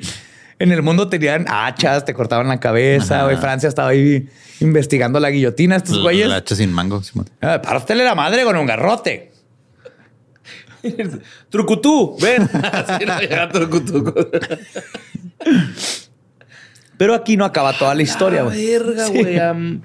[0.59, 3.37] En el mundo tenían hachas, te cortaban la cabeza, güey.
[3.37, 4.29] Francia estaba ahí
[4.61, 5.77] investigando la guillotina.
[5.77, 6.31] Estos güeyes.
[6.31, 7.03] hacha sin mango.
[7.03, 7.29] Simón.
[7.41, 9.33] Ah, Pártele la madre con un garrote.
[11.51, 12.49] Trucutú, ven.
[12.73, 14.15] Así no llega Trucutú.
[17.01, 18.67] Pero aquí no acaba toda la historia, güey.
[18.67, 19.13] verga, Sí.
[19.15, 19.37] güey.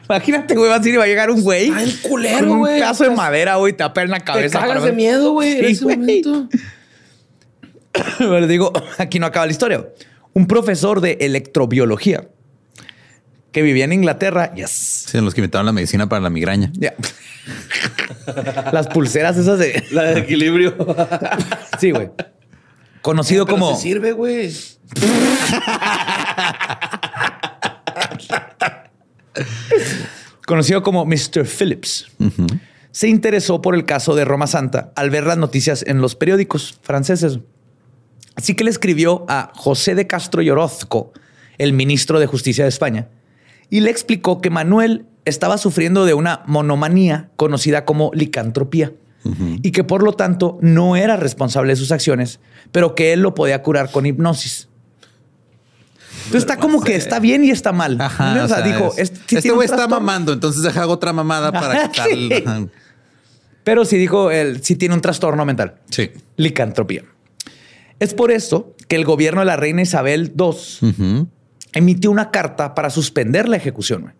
[0.09, 1.69] Imagínate, güey, vas a ir y va a llegar un güey.
[1.69, 2.77] Está bien culero, con un güey.
[2.81, 4.59] caso de madera, güey, te va a pegar en la Te cabeza.
[4.59, 5.95] cagas para- de miedo, güey, en ese güey.
[5.97, 6.49] momento.
[8.17, 9.85] Pero digo, aquí no acaba la historia.
[10.33, 12.27] Un profesor de electrobiología
[13.53, 15.05] que vivía en Inglaterra, yes.
[15.07, 16.69] Sí, los que inventaron la medicina para la migraña.
[16.73, 16.95] Ya.
[18.73, 19.81] Las pulseras esas de.
[19.91, 20.75] La de equilibrio.
[21.79, 22.09] Sí, güey.
[23.05, 23.75] Conocido Pero como.
[23.75, 24.51] se sirve, güey.
[30.47, 31.45] conocido como Mr.
[31.45, 32.07] Phillips,
[32.89, 36.79] se interesó por el caso de Roma Santa al ver las noticias en los periódicos
[36.81, 37.37] franceses.
[38.33, 41.13] Así que le escribió a José de Castro y Orozco,
[41.59, 43.09] el ministro de Justicia de España,
[43.69, 48.93] y le explicó que Manuel estaba sufriendo de una monomanía conocida como licantropía
[49.63, 52.39] y que por lo tanto no era responsable de sus acciones,
[52.71, 54.67] pero que él lo podía curar con hipnosis.
[56.25, 57.99] Entonces está como que está bien y está mal.
[57.99, 58.43] Ajá.
[58.43, 61.91] o sea, dijo, es- este, este güey está mamando, entonces deja hago otra mamada para
[61.93, 62.29] sí.
[63.63, 65.75] Pero sí dijo, él sí tiene un trastorno mental.
[65.89, 66.11] Sí.
[66.37, 67.03] Licantropía.
[67.99, 71.27] Es por esto que el gobierno de la reina Isabel II
[71.73, 74.13] emitió una carta para suspender la ejecución.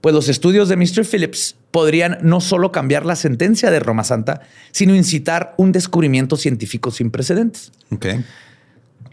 [0.00, 1.04] Pues los estudios de Mr.
[1.04, 4.40] Phillips podrían no solo cambiar la sentencia de Roma Santa,
[4.72, 7.70] sino incitar un descubrimiento científico sin precedentes.
[7.90, 8.06] Ok.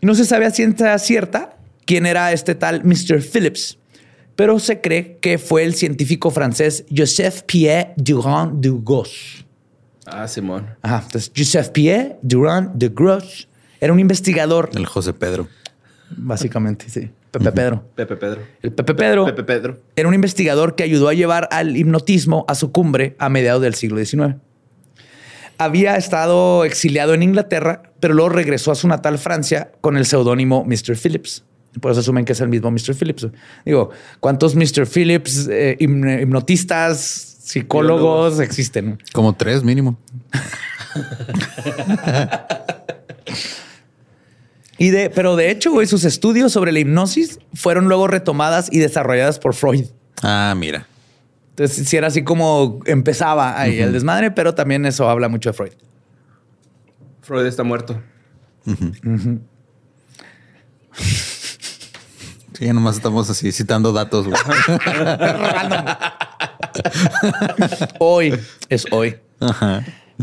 [0.02, 3.22] No se sabe a ciencia cierta quién era este tal Mr.
[3.22, 3.80] Phillips,
[4.38, 9.46] pero se cree que fue el científico francés Joseph Pierre Durand de Gauche.
[10.06, 10.66] Ah, Simón.
[10.82, 13.46] Ajá, entonces Joseph Pierre Durand de Gauche
[13.82, 15.50] era un investigador, El José Pedro.
[16.16, 17.10] básicamente, sí.
[17.34, 17.84] Pepe Pedro.
[17.96, 18.42] Pepe Pedro.
[18.62, 19.78] El Pepe Pedro Pepe Pedro.
[19.96, 23.74] era un investigador que ayudó a llevar al hipnotismo a su cumbre a mediados del
[23.74, 24.36] siglo XIX.
[25.58, 30.64] Había estado exiliado en Inglaterra, pero luego regresó a su natal Francia con el seudónimo
[30.66, 30.96] Mr.
[30.96, 31.44] Phillips.
[31.82, 32.94] Por eso asumen que es el mismo Mr.
[32.96, 33.28] Phillips.
[33.66, 34.86] Digo, ¿cuántos Mr.
[34.86, 37.00] Phillips, eh, hipn- hipnotistas,
[37.44, 39.00] psicólogos existen?
[39.12, 39.98] Como tres mínimo.
[44.78, 48.80] Y de, pero de hecho, güey, sus estudios sobre la hipnosis fueron luego retomadas y
[48.80, 49.86] desarrolladas por Freud.
[50.22, 50.88] Ah, mira.
[51.52, 55.54] Entonces, si era así como empezaba ahí el desmadre, pero también eso habla mucho de
[55.54, 55.74] Freud.
[57.22, 58.02] Freud está muerto.
[62.54, 64.28] Sí, nomás estamos así citando datos.
[64.28, 64.40] güey.
[68.00, 69.18] hoy es hoy.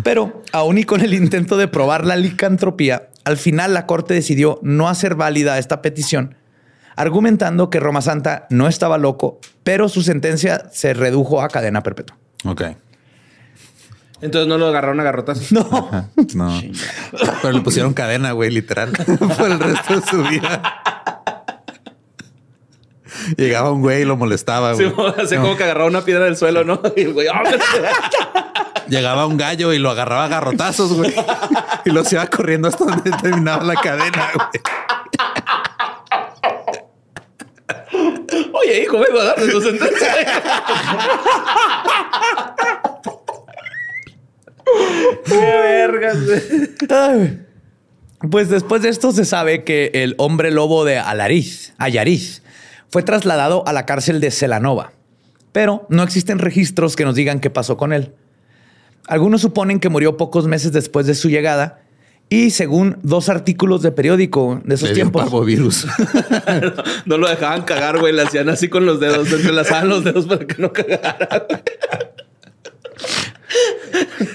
[0.03, 4.59] Pero aún y con el intento de probar la licantropía, al final la corte decidió
[4.63, 6.35] no hacer válida esta petición,
[6.97, 12.17] argumentando que Roma Santa no estaba loco, pero su sentencia se redujo a cadena perpetua.
[12.45, 12.63] Ok.
[14.23, 15.51] Entonces no lo agarraron a garrotas.
[15.53, 15.91] No.
[16.35, 16.61] No.
[17.43, 18.93] Pero le pusieron cadena, güey, literal,
[19.39, 20.63] por el resto de su vida.
[23.37, 25.13] Llegaba un güey y lo molestaba, Sí, güey.
[25.23, 26.81] así como que agarraba una piedra del suelo, ¿no?
[26.97, 27.43] Y el güey, ¡ah!
[28.89, 31.15] Llegaba un gallo y lo agarraba a garrotazos, güey.
[31.85, 34.49] Y lo iba corriendo hasta donde terminaba la cadena, güey.
[38.53, 40.15] Oye, hijo, vengo a darle tu sentencia.
[45.25, 46.17] Qué vergas.
[48.31, 52.43] Pues después de esto se sabe que el hombre lobo de Alariz, Ayariz,
[52.91, 54.93] fue trasladado a la cárcel de Celanova.
[55.53, 58.15] Pero no existen registros que nos digan qué pasó con él.
[59.07, 61.81] Algunos suponen que murió pocos meses después de su llegada
[62.29, 65.23] y según dos artículos de periódico de esos Le dio tiempos.
[65.23, 65.87] parvovirus.
[67.07, 68.13] No lo dejaban cagar, güey.
[68.13, 71.47] Le hacían así con los dedos, entrelazaban los dedos para que no cagara.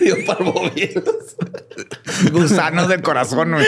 [0.01, 1.35] Dio parvovirus.
[2.33, 3.65] Gusanos del corazón, güey.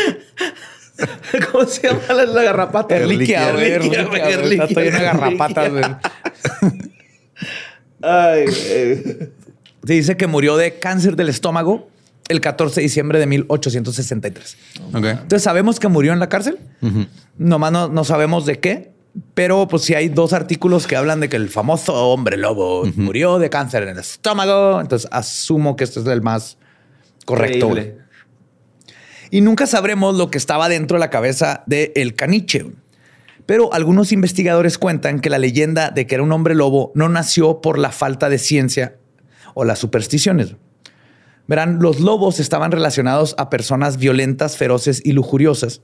[1.51, 2.95] ¿Cómo se llama la, la garrapata?
[2.95, 3.71] Erliquia, güey.
[3.71, 5.83] Erliquia, Erliquia, erliquia, Está lleno de garrapatas, güey.
[8.01, 9.03] Ay, güey.
[9.85, 11.89] Se dice que murió de cáncer del estómago
[12.27, 14.57] el 14 de diciembre de 1863.
[14.93, 15.05] Ok.
[15.05, 16.57] Entonces sabemos que murió en la cárcel.
[17.37, 18.91] Nomás no, no sabemos de qué.
[19.33, 23.39] Pero pues sí hay dos artículos que hablan de que el famoso hombre lobo murió
[23.39, 24.79] de cáncer en el estómago.
[24.79, 26.57] Entonces asumo que este es el más
[27.25, 27.69] correcto.
[27.69, 27.97] Increíble.
[29.29, 32.65] Y nunca sabremos lo que estaba dentro de la cabeza de el caniche.
[33.45, 37.61] Pero algunos investigadores cuentan que la leyenda de que era un hombre lobo no nació
[37.61, 38.97] por la falta de ciencia
[39.53, 40.55] o las supersticiones.
[41.47, 45.81] Verán, los lobos estaban relacionados a personas violentas, feroces y lujuriosas.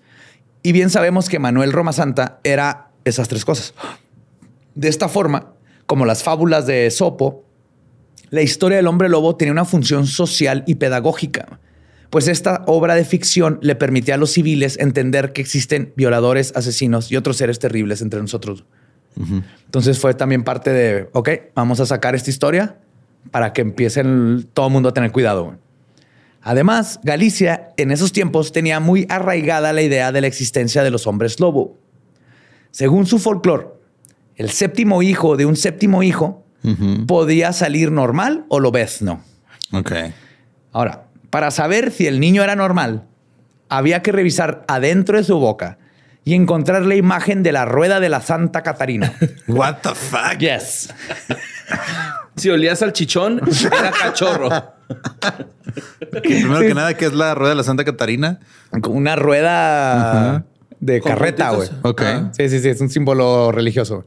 [0.61, 3.73] Y bien sabemos que Manuel Roma Santa era esas tres cosas.
[4.75, 5.53] De esta forma,
[5.85, 7.45] como las fábulas de Esopo,
[8.29, 11.59] la historia del hombre lobo tenía una función social y pedagógica,
[12.13, 17.11] pues esta obra de ficción le permitía a los civiles entender que existen violadores, asesinos
[17.11, 18.65] y otros seres terribles entre nosotros.
[19.65, 22.77] Entonces fue también parte de, ok, vamos a sacar esta historia
[23.31, 25.57] para que empiecen todo el mundo a tener cuidado.
[26.43, 31.07] Además, Galicia en esos tiempos tenía muy arraigada la idea de la existencia de los
[31.07, 31.79] hombres lobo.
[32.69, 33.69] Según su folclore,
[34.35, 36.45] el séptimo hijo de un séptimo hijo
[37.07, 39.23] podía salir normal o lobezno.
[39.71, 39.93] Ok.
[40.73, 41.02] Ahora,
[41.33, 43.07] para saber si el niño era normal,
[43.67, 45.79] había que revisar adentro de su boca
[46.23, 49.13] y encontrar la imagen de la rueda de la Santa Catarina.
[49.47, 50.37] What the fuck?
[50.37, 50.93] yes.
[52.35, 54.47] Si olías al chichón, era cachorro.
[56.21, 58.39] Primero que nada, ¿qué es la rueda de la Santa Catarina?
[58.69, 60.45] Con Una rueda
[60.81, 61.67] de carreta, güey.
[61.81, 62.01] Ok.
[62.05, 64.05] Ah, Sí, sí, sí, es un símbolo religioso.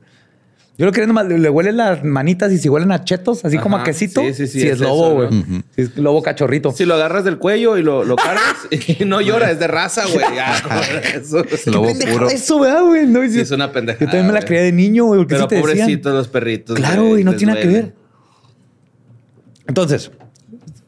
[0.79, 3.57] Yo lo que nomás le le huelen las manitas y si huelen a chetos, así
[3.57, 4.21] como a quesito.
[4.21, 5.31] Sí, sí, sí, Sí, es es lobo, güey.
[5.31, 5.63] ¿no?
[5.75, 6.71] Sí, es lobo cachorrito.
[6.73, 8.57] Si lo agarras del cuello y lo, lo cargas
[9.01, 10.27] y no llora, es de raza, güey.
[10.63, 10.81] Como
[11.15, 11.71] eso.
[11.71, 12.29] Lobo Pendejada puro.
[12.31, 13.07] Eso, ¿verdad, güey?
[13.07, 14.05] No, Sí, es una pendejada.
[14.05, 15.25] Yo también me la creía de niño, güey.
[15.27, 15.77] Pero sí te decían.
[15.77, 16.77] pobrecitos los perritos.
[16.77, 17.95] Claro, güey, y no tiene nada que ver.
[19.67, 20.11] Entonces,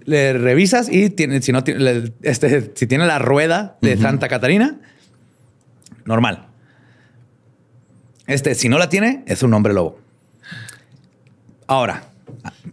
[0.04, 4.78] le revisas y tiene, si no tiene, este, si tiene la rueda de Santa Catarina,
[6.04, 6.47] normal.
[8.28, 9.98] Este, si no la tiene, es un hombre lobo.
[11.66, 12.04] Ahora,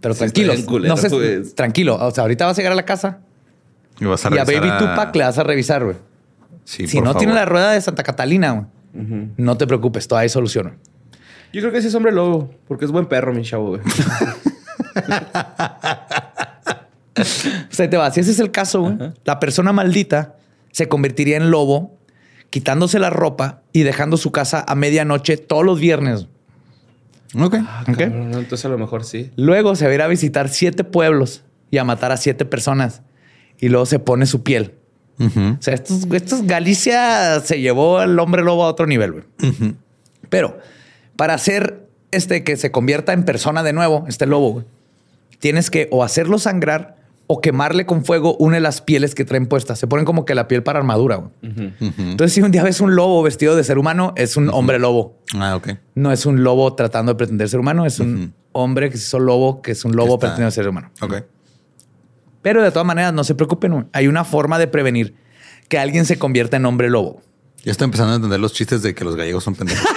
[0.01, 0.53] pero Sí, tranquilo,
[0.87, 1.55] no sé, pues.
[1.55, 1.95] tranquilo.
[1.95, 3.19] O sea, ahorita vas a llegar a la casa
[3.99, 5.97] Y vas a y a Baby Tupac le vas a revisar, güey.
[6.65, 8.65] Sí, si por no tiene la rueda de Santa Catalina, güey,
[9.37, 10.67] no te preocupes, todavía hay solución.
[10.67, 10.77] güey.
[11.53, 13.81] Yo creo que sí es hombre lobo, porque es buen perro, mi chavo, güey.
[17.17, 18.11] O sea, te va.
[18.11, 20.35] Si ese es el caso, güey, la persona maldita
[20.71, 21.94] se convertiría en lobo,
[22.55, 26.27] quitándose la ropa y dejando su casa a medianoche todos los viernes.
[27.37, 27.57] Ok.
[27.85, 29.29] Cabrón, entonces a lo mejor sí.
[29.35, 33.01] Luego se va a ir a visitar siete pueblos y a matar a siete personas.
[33.59, 34.75] Y luego se pone su piel.
[35.19, 39.23] O sea, estos, estos Galicia se llevó al hombre lobo a otro nivel, güey.
[40.29, 40.57] Pero
[41.17, 44.65] para hacer este que se convierta en persona de nuevo, este lobo, güey,
[45.39, 46.95] tienes que o hacerlo sangrar
[47.27, 49.79] o quemarle con fuego una de las pieles que traen puestas.
[49.79, 51.15] Se ponen como que la piel para armadura.
[51.15, 51.31] güey.
[51.97, 55.17] Entonces, si un día ves un lobo vestido de ser humano, es un hombre lobo.
[55.35, 55.69] Ah, ok.
[55.95, 59.19] No es un lobo tratando de pretender ser humano, es un hombre que se hizo
[59.19, 60.91] lobo, que es un lobo está- pretendiendo ser humano.
[61.01, 61.23] Ok.
[62.41, 63.87] Pero de todas maneras, no se preocupen.
[63.91, 65.15] Hay una forma de prevenir
[65.67, 67.21] que alguien se convierta en hombre lobo.
[67.63, 69.83] Ya estoy empezando a entender los chistes de que los gallegos son pendejos.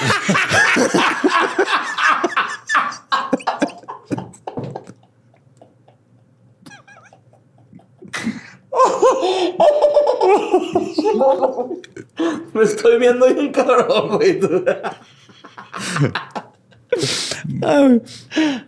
[12.54, 14.40] Me estoy viendo bien cabrón, güey.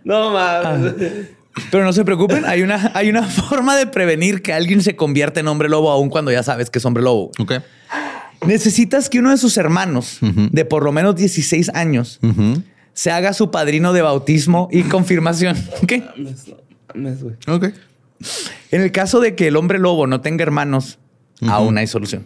[0.03, 0.93] no mames.
[1.69, 5.39] Pero no se preocupen, hay una, hay una forma de prevenir que alguien se convierta
[5.41, 7.31] en hombre lobo aun cuando ya sabes que es hombre lobo.
[7.39, 7.53] Ok.
[8.45, 12.19] Necesitas que uno de sus hermanos, de por lo menos 16 años,
[12.93, 15.57] se haga su padrino de bautismo y confirmación.
[15.87, 16.03] ¿Qué?
[16.93, 17.35] Mames, güey.
[17.47, 17.65] Ok.
[18.71, 20.99] En el caso de que el hombre lobo no tenga hermanos,
[21.47, 22.25] aún hay solución.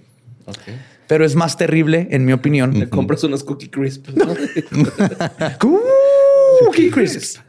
[1.07, 2.73] Pero es más terrible, en mi opinión.
[2.73, 4.15] Te compras unos cookie crisps.
[4.15, 4.25] ¿no?
[5.59, 7.41] Cookie crisps.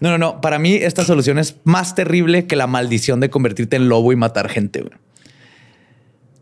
[0.00, 0.40] No, no, no.
[0.40, 4.16] Para mí, esta solución es más terrible que la maldición de convertirte en lobo y
[4.16, 4.80] matar gente.
[4.80, 4.92] güey.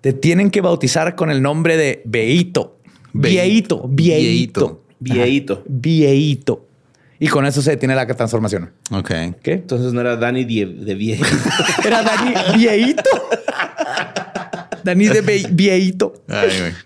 [0.01, 2.79] Te tienen que bautizar con el nombre de Beito.
[3.13, 3.87] Vieito.
[3.89, 4.83] Vieito.
[4.99, 5.63] Vieito.
[5.69, 6.67] Vieito.
[7.25, 8.73] Y con eso se detiene la transformación.
[8.91, 9.11] Ok.
[9.45, 9.53] ¿Qué?
[9.53, 11.25] Entonces no era Danny de, de viejo.
[11.87, 13.03] Era Dani Vieito.
[14.83, 15.21] Dani de
[15.53, 16.15] Vieito.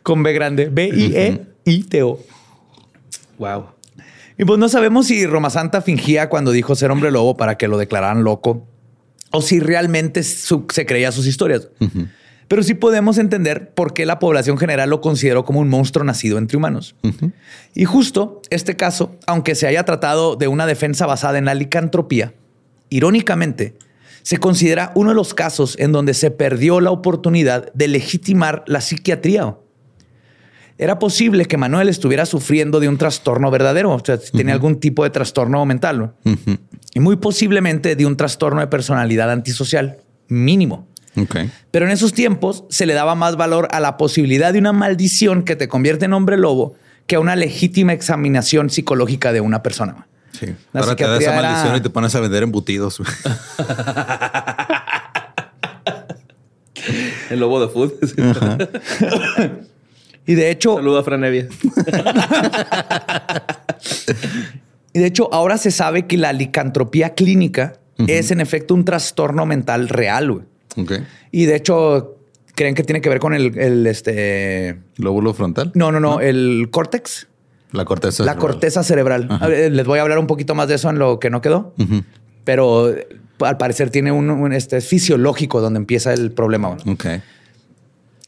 [0.02, 0.68] Con B grande.
[0.68, 2.20] B-I-E-I-T-O.
[3.38, 3.66] wow.
[4.38, 7.68] Y pues no sabemos si Roma Santa fingía cuando dijo ser hombre lobo para que
[7.68, 8.68] lo declararan loco
[9.30, 11.68] o si realmente su- se creía sus historias.
[12.48, 16.38] Pero sí podemos entender por qué la población general lo consideró como un monstruo nacido
[16.38, 16.94] entre humanos.
[17.74, 22.34] Y justo este caso, aunque se haya tratado de una defensa basada en la licantropía,
[22.88, 23.76] irónicamente,
[24.22, 28.80] se considera uno de los casos en donde se perdió la oportunidad de legitimar la
[28.80, 29.56] psiquiatría.
[30.78, 34.78] Era posible que Manuel estuviera sufriendo de un trastorno verdadero, o sea, si tenía algún
[34.78, 36.14] tipo de trastorno mental, ¿no?
[36.92, 40.88] y muy posiblemente de un trastorno de personalidad antisocial mínimo.
[41.16, 41.36] Ok.
[41.70, 45.42] Pero en esos tiempos se le daba más valor a la posibilidad de una maldición
[45.44, 46.74] que te convierte en hombre lobo
[47.06, 50.06] que a una legítima examinación psicológica de una persona.
[50.32, 50.46] Sí.
[50.72, 52.98] La Ahora te da esa era- maldición y te pones a vender embutidos.
[52.98, 53.08] güey.
[57.30, 57.92] El lobo de food.
[60.26, 61.48] Y de hecho, Saludo a Fran Evia.
[64.92, 67.74] y de hecho, ahora se sabe que la licantropía clínica
[68.08, 70.30] es en efecto un trastorno mental real.
[70.32, 70.44] güey.
[71.32, 72.16] Y de hecho,
[72.54, 74.78] creen que tiene que ver con el, el, este.
[74.96, 75.72] Lóbulo frontal.
[75.74, 77.28] No, no, no, el córtex.
[77.72, 78.24] La corteza.
[78.24, 78.50] La cerebral.
[78.52, 79.26] corteza cerebral.
[79.30, 79.48] Ajá.
[79.48, 81.74] Les voy a hablar un poquito más de eso en lo que no quedó.
[82.44, 83.08] Pero eh,
[83.40, 86.76] al parecer tiene un, un, este, es fisiológico donde empieza el problema.
[86.86, 87.06] Ok.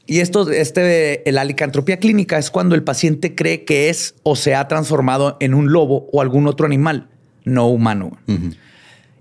[0.07, 4.55] Y esto, este, la licantropía clínica es cuando el paciente cree que es o se
[4.55, 7.09] ha transformado en un lobo o algún otro animal
[7.44, 8.18] no humano.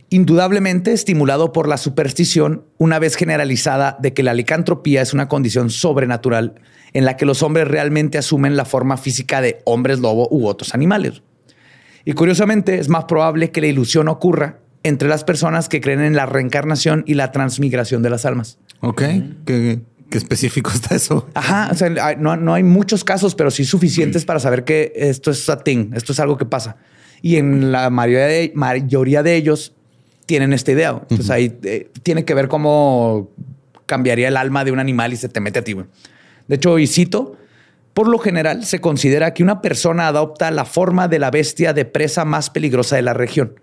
[0.10, 5.70] Indudablemente estimulado por la superstición, una vez generalizada de que la licantropía es una condición
[5.70, 6.56] sobrenatural
[6.94, 10.74] en la que los hombres realmente asumen la forma física de hombres lobo u otros
[10.74, 11.22] animales.
[12.06, 16.16] Y curiosamente es más probable que la ilusión ocurra entre las personas que creen en
[16.16, 18.60] la reencarnación y la transmigración de las almas.
[18.80, 19.02] Ok.
[19.46, 21.28] ¿Qué, qué específico está eso?
[21.34, 24.94] Ajá, o sea, hay- no, no hay muchos casos, pero sí suficientes para saber que
[24.96, 26.78] esto es a thing, esto es algo que pasa.
[27.22, 29.74] Y en la mayoría de, mayoría de ellos
[30.28, 30.92] tienen esta idea.
[30.92, 31.04] güey.
[31.10, 33.32] Entonces ahí eh, tiene que ver cómo
[33.88, 35.74] cambiaría el alma de un animal y se te mete a ti.
[35.74, 35.88] güey.
[36.48, 37.36] De hecho, y cito,
[37.94, 41.86] por lo general se considera que una persona adopta la forma de la bestia de
[41.86, 43.60] presa más peligrosa de la región.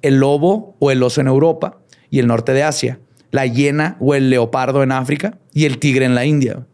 [0.00, 1.78] El lobo o el oso en Europa
[2.08, 6.06] y el norte de Asia, la hiena o el leopardo en África y el tigre
[6.06, 6.66] en la India.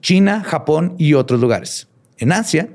[0.00, 1.88] China, Japón y otros lugares.
[2.18, 2.68] En Asia,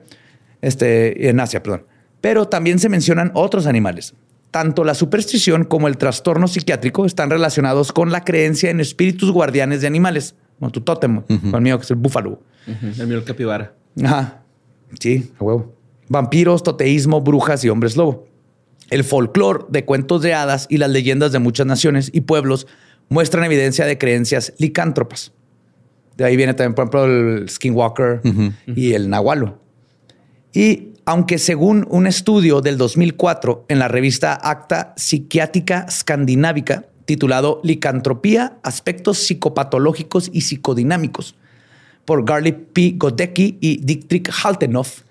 [0.62, 1.86] este, en Asia, perdón.
[2.22, 4.16] Pero también se mencionan otros animales.
[4.54, 9.82] Tanto la superstición como el trastorno psiquiátrico están relacionados con la creencia en espíritus guardianes
[9.82, 12.39] de animales, como tu tótem, el mío, que es el búfalo.
[12.68, 13.74] El mío el capibara.
[14.04, 14.43] Ajá.
[14.99, 15.74] Sí, a huevo.
[16.08, 18.28] Vampiros, toteísmo, brujas y hombres lobo.
[18.91, 22.68] El folclore de cuentos de hadas y las leyendas de muchas naciones y pueblos
[23.10, 25.32] muestran evidencia de creencias licántropas.
[26.16, 28.22] De ahí viene también, por ejemplo, el skinwalker
[28.68, 29.58] y el nahualo.
[30.54, 38.58] Y aunque según un estudio del 2004 en la revista Acta Psiquiátrica Escandinávica, titulado Licantropía,
[38.64, 41.36] aspectos psicopatológicos y psicodinámicos,
[42.06, 42.95] por Garly P.
[42.97, 45.01] Godecki y Dietrich Haltenoff,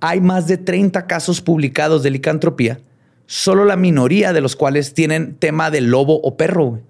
[0.00, 2.80] hay más de 30 casos publicados de licantropía,
[3.26, 6.80] solo la minoría de los cuales tienen tema de lobo o perro.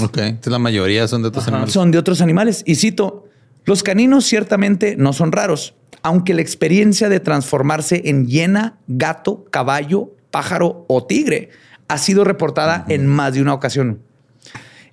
[0.00, 0.18] Ok.
[0.18, 1.72] Entonces la mayoría son de otros animales.
[1.72, 2.62] Son de otros animales.
[2.66, 3.28] Y cito,
[3.64, 10.10] los caninos ciertamente no son raros, aunque la experiencia de transformarse en hiena, gato, caballo,
[10.30, 11.50] pájaro o tigre
[11.88, 14.00] ha sido reportada en más de una ocasión.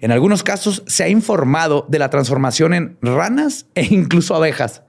[0.02, 4.84] En algunos casos se ha informado de la transformación en ranas e incluso abejas.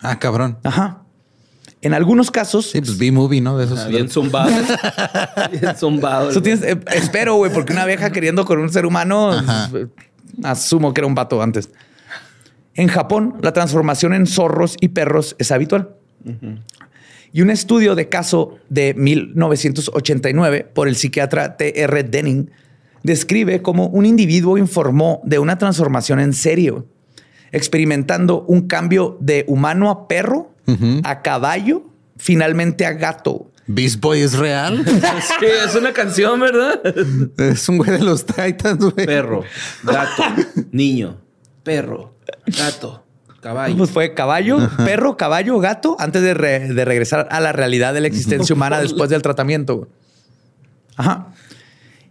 [0.00, 0.58] Ah, cabrón.
[0.62, 1.00] Ajá.
[1.80, 3.58] En algunos casos, Sí, pues B-movie, ¿no?
[3.58, 3.78] De esos.
[3.80, 4.50] Ah, Bien zumbado.
[5.60, 6.30] Bien zumbado.
[6.30, 9.70] Eso tienes, eh, espero, güey, porque una abeja queriendo con un ser humano, Ajá.
[9.74, 9.86] eh,
[10.42, 11.68] asumo que era un vato antes.
[12.74, 15.90] En Japón, la transformación en zorros y perros es habitual.
[17.32, 22.04] Y un estudio de caso de 1989 por el psiquiatra T.R.
[22.04, 22.50] Denning
[23.02, 26.86] describe cómo un individuo informó de una transformación en serio,
[27.52, 30.52] experimentando un cambio de humano a perro,
[31.04, 31.84] a caballo,
[32.16, 33.50] finalmente a gato.
[33.66, 34.84] Beast Boy es real.
[35.40, 36.80] Sí, es una canción, ¿verdad?
[37.38, 39.06] es un güey de los Titans, güey.
[39.06, 39.42] Perro,
[39.82, 40.22] gato,
[40.72, 41.20] niño,
[41.64, 42.14] perro,
[42.46, 43.04] gato,
[43.40, 43.76] caballo.
[43.76, 48.00] Pues fue caballo, perro, caballo, gato, antes de, re- de regresar a la realidad de
[48.02, 49.88] la existencia humana después del tratamiento.
[50.96, 51.28] Ajá.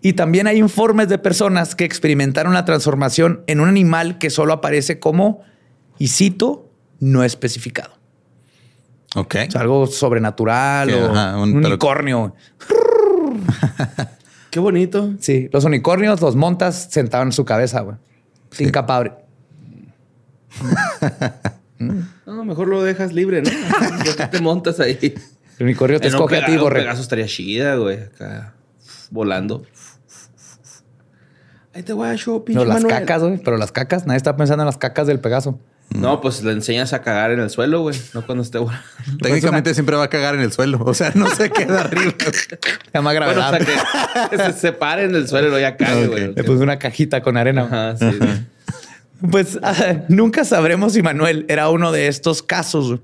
[0.01, 4.51] Y también hay informes de personas que experimentaron la transformación en un animal que solo
[4.51, 5.41] aparece como,
[5.97, 7.93] y cito, no especificado.
[9.15, 9.35] Ok.
[9.47, 12.35] O sea, algo sobrenatural Sí, o ajá, un- unicornio.
[14.49, 15.13] Qué bonito.
[15.19, 17.95] Sí, los unicornios los montas sentados en su cabeza, güey.
[18.51, 18.97] Sin capa.
[18.97, 19.13] abre-
[22.25, 23.49] No, mejor lo dejas libre, ¿no?
[24.05, 24.97] ¿Por qué te montas ahí?
[25.59, 26.79] El unicornio te En un escoge a ti, borre.
[26.79, 27.99] Pegaso estaría chida, güey.
[28.03, 28.53] Acá
[29.11, 29.63] volando.
[31.73, 32.99] Ahí te guacho, pinche No, las Manuel.
[32.99, 33.37] cacas, güey.
[33.43, 35.59] Pero las cacas, nadie está pensando en las cacas del Pegaso.
[35.89, 37.99] No, pues le enseñas a cagar en el suelo, güey.
[38.13, 38.83] No cuando esté volando.
[39.21, 40.79] Técnicamente siempre va a cagar en el suelo.
[40.85, 42.13] O sea, no se queda arriba.
[42.19, 42.57] Se
[42.93, 43.59] llama Bueno, o gravedad.
[43.59, 46.33] sea, que, que se separe en el suelo y ya cague, güey.
[46.33, 47.63] Le puse una cajita con arena.
[47.63, 48.17] Ajá, sí.
[49.29, 52.99] Pues ah, nunca sabremos si Manuel era uno de estos casos,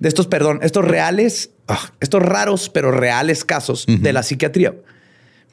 [0.00, 4.74] de estos, perdón, estos reales, ah, estos raros pero reales casos de la psiquiatría.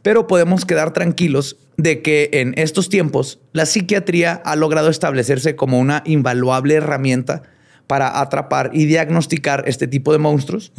[0.01, 5.79] Pero podemos quedar tranquilos de que en estos tiempos la psiquiatría ha logrado establecerse como
[5.79, 7.43] una invaluable herramienta
[7.87, 10.71] para atrapar y diagnosticar este tipo de monstruos.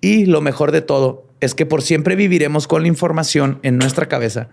[0.00, 4.06] Y lo mejor de todo es que por siempre viviremos con la información en nuestra
[4.06, 4.48] cabeza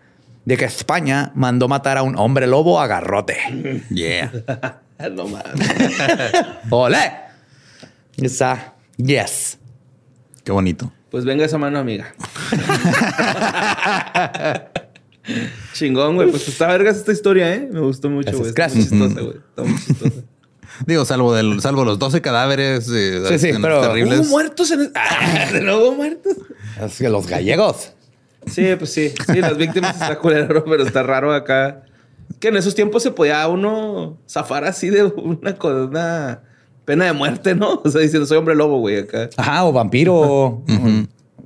[0.48, 3.36] de que España mandó matar a un hombre lobo a garrote.
[3.90, 4.32] Yeah.
[5.12, 5.70] no mames.
[6.70, 7.12] ¡Ole!
[8.16, 9.58] Esa, yes.
[10.46, 10.90] Qué bonito.
[11.12, 12.14] Pues venga esa mano, amiga.
[15.74, 16.32] Chingón, güey.
[16.32, 17.68] Pues está vergas esta historia, ¿eh?
[17.70, 18.54] Me gustó mucho, güey.
[18.54, 19.20] Gracias, Está muy gracias.
[19.20, 19.38] chistosa, güey.
[19.50, 20.26] Está muy chistosa.
[20.86, 24.22] Digo, salvo, del, salvo los 12 cadáveres eh, Sí, sí, pero- terribles.
[24.22, 24.92] ¿Hubo muertos en el...
[24.96, 26.38] Ah, ¿De nuevo muertos?
[26.82, 27.92] Es que los gallegos.
[28.50, 29.14] Sí, pues sí.
[29.26, 31.84] Sí, las víctimas está culero, pero está raro acá.
[32.40, 36.42] Que en esos tiempos se podía uno zafar así de una, una
[36.86, 37.82] pena de muerte, ¿no?
[37.84, 39.30] O sea, diciendo, soy hombre lobo, güey, acá.
[39.38, 40.64] Ajá, o vampiro.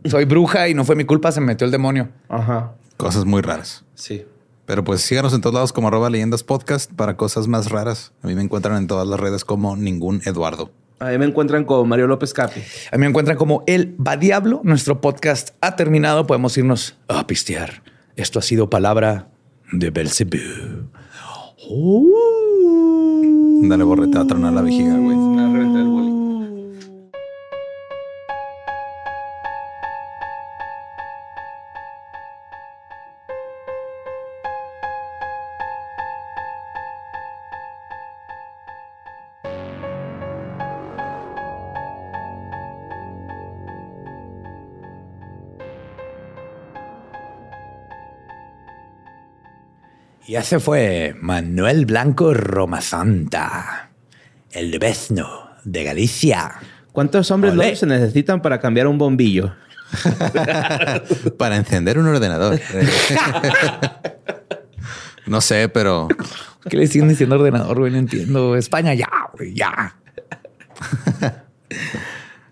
[0.05, 2.09] Soy bruja y no fue mi culpa, se me metió el demonio.
[2.27, 2.73] Ajá.
[2.97, 3.83] Cosas muy raras.
[3.93, 4.25] Sí.
[4.65, 8.13] Pero pues síganos en todos lados como arroba leyendas podcast para cosas más raras.
[8.23, 10.71] A mí me encuentran en todas las redes como ningún Eduardo.
[11.01, 12.61] Ahí me encuentran con Mario López Capi.
[12.91, 14.61] A mí me encuentran como El Va Diablo.
[14.63, 16.27] Nuestro podcast ha terminado.
[16.27, 17.81] Podemos irnos a pistear.
[18.15, 19.27] Esto ha sido palabra
[19.71, 20.37] de Belzebú.
[23.67, 25.30] Dale borrete a tronar la vejiga, güey.
[50.31, 53.89] Y ese fue Manuel Blanco Romasanta,
[54.51, 55.27] el bezno
[55.65, 56.53] de Galicia.
[56.93, 57.75] ¿Cuántos hombres Olé.
[57.75, 59.53] se necesitan para cambiar un bombillo?
[61.37, 62.57] Para encender un ordenador.
[65.25, 66.07] no sé, pero
[66.69, 67.91] ¿Qué le siguen diciendo ordenador, güey?
[67.91, 68.55] No entiendo.
[68.55, 69.97] España, ya, güey, ya.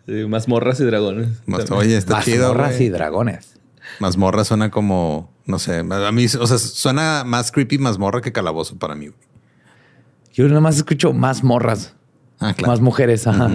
[0.06, 1.30] Sí, mazmorras y dragones.
[1.46, 2.50] más- oye, está chido.
[2.50, 2.88] Mazmorras güey.
[2.88, 3.59] y dragones.
[4.00, 8.78] Mazmorra suena como, no sé, a mí, o sea, suena más creepy mazmorra que calabozo
[8.78, 9.10] para mí.
[10.34, 11.94] Yo nada más escucho más morras,
[12.40, 12.72] Ah, claro.
[12.72, 13.28] más mujeres.
[13.28, 13.50] Ajá.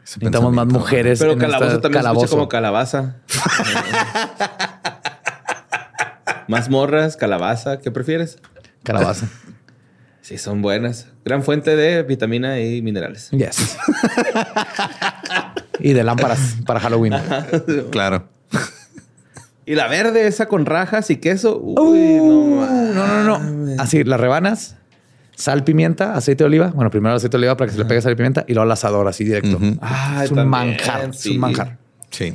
[0.00, 1.18] Necesitamos más mujeres.
[1.20, 2.24] Pero en calabozo esta- también se calabozo.
[2.24, 3.16] escucha como calabaza.
[6.48, 8.38] Mazmorras, calabaza, ¿qué prefieres?
[8.82, 9.28] Calabaza.
[10.20, 11.06] Sí, son buenas.
[11.24, 13.30] Gran fuente de vitamina y minerales.
[13.30, 13.78] Yes.
[15.80, 17.14] y de lámparas para Halloween.
[17.90, 18.28] Claro.
[19.68, 21.60] Y la verde, esa con rajas y queso.
[21.60, 23.82] Uy, no Uh, no, no, no.
[23.82, 24.76] Así, las rebanas,
[25.36, 26.68] sal, pimienta, aceite de oliva.
[26.68, 28.62] Bueno, primero aceite de oliva para que se le pegue sal y pimienta y luego
[28.62, 29.58] al asador así directo.
[29.82, 31.10] Ay, es un también, manjar.
[31.10, 31.76] Es un manjar.
[32.10, 32.34] Sí.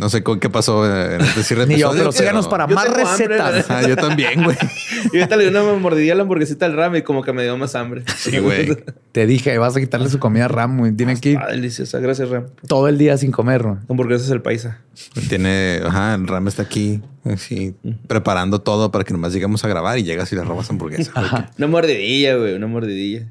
[0.00, 2.88] No sé con qué pasó en este cierre Ni yo, pero síganos para Yo más
[2.88, 3.66] recetas.
[3.70, 4.56] Ah, yo también, güey.
[5.12, 7.42] Y ahorita le di una mordidilla a la hamburguesita al ram y como que me
[7.42, 8.02] dio más hambre.
[8.16, 8.76] Sí, güey.
[9.12, 10.92] Te dije, vas a quitarle su comida a Ram, güey.
[10.92, 11.98] Tiene que ir Ah, deliciosa.
[11.98, 12.46] Gracias, Ram.
[12.68, 13.76] todo el día sin comer, güey.
[13.88, 14.78] Hamburguesas es el paisa.
[15.28, 17.74] Tiene, ajá, el Ram está aquí, así,
[18.06, 21.12] preparando todo para que nomás lleguemos a grabar y llegas y le robas hamburguesa.
[21.58, 22.54] Una mordidilla, güey.
[22.54, 23.26] Una mordidilla.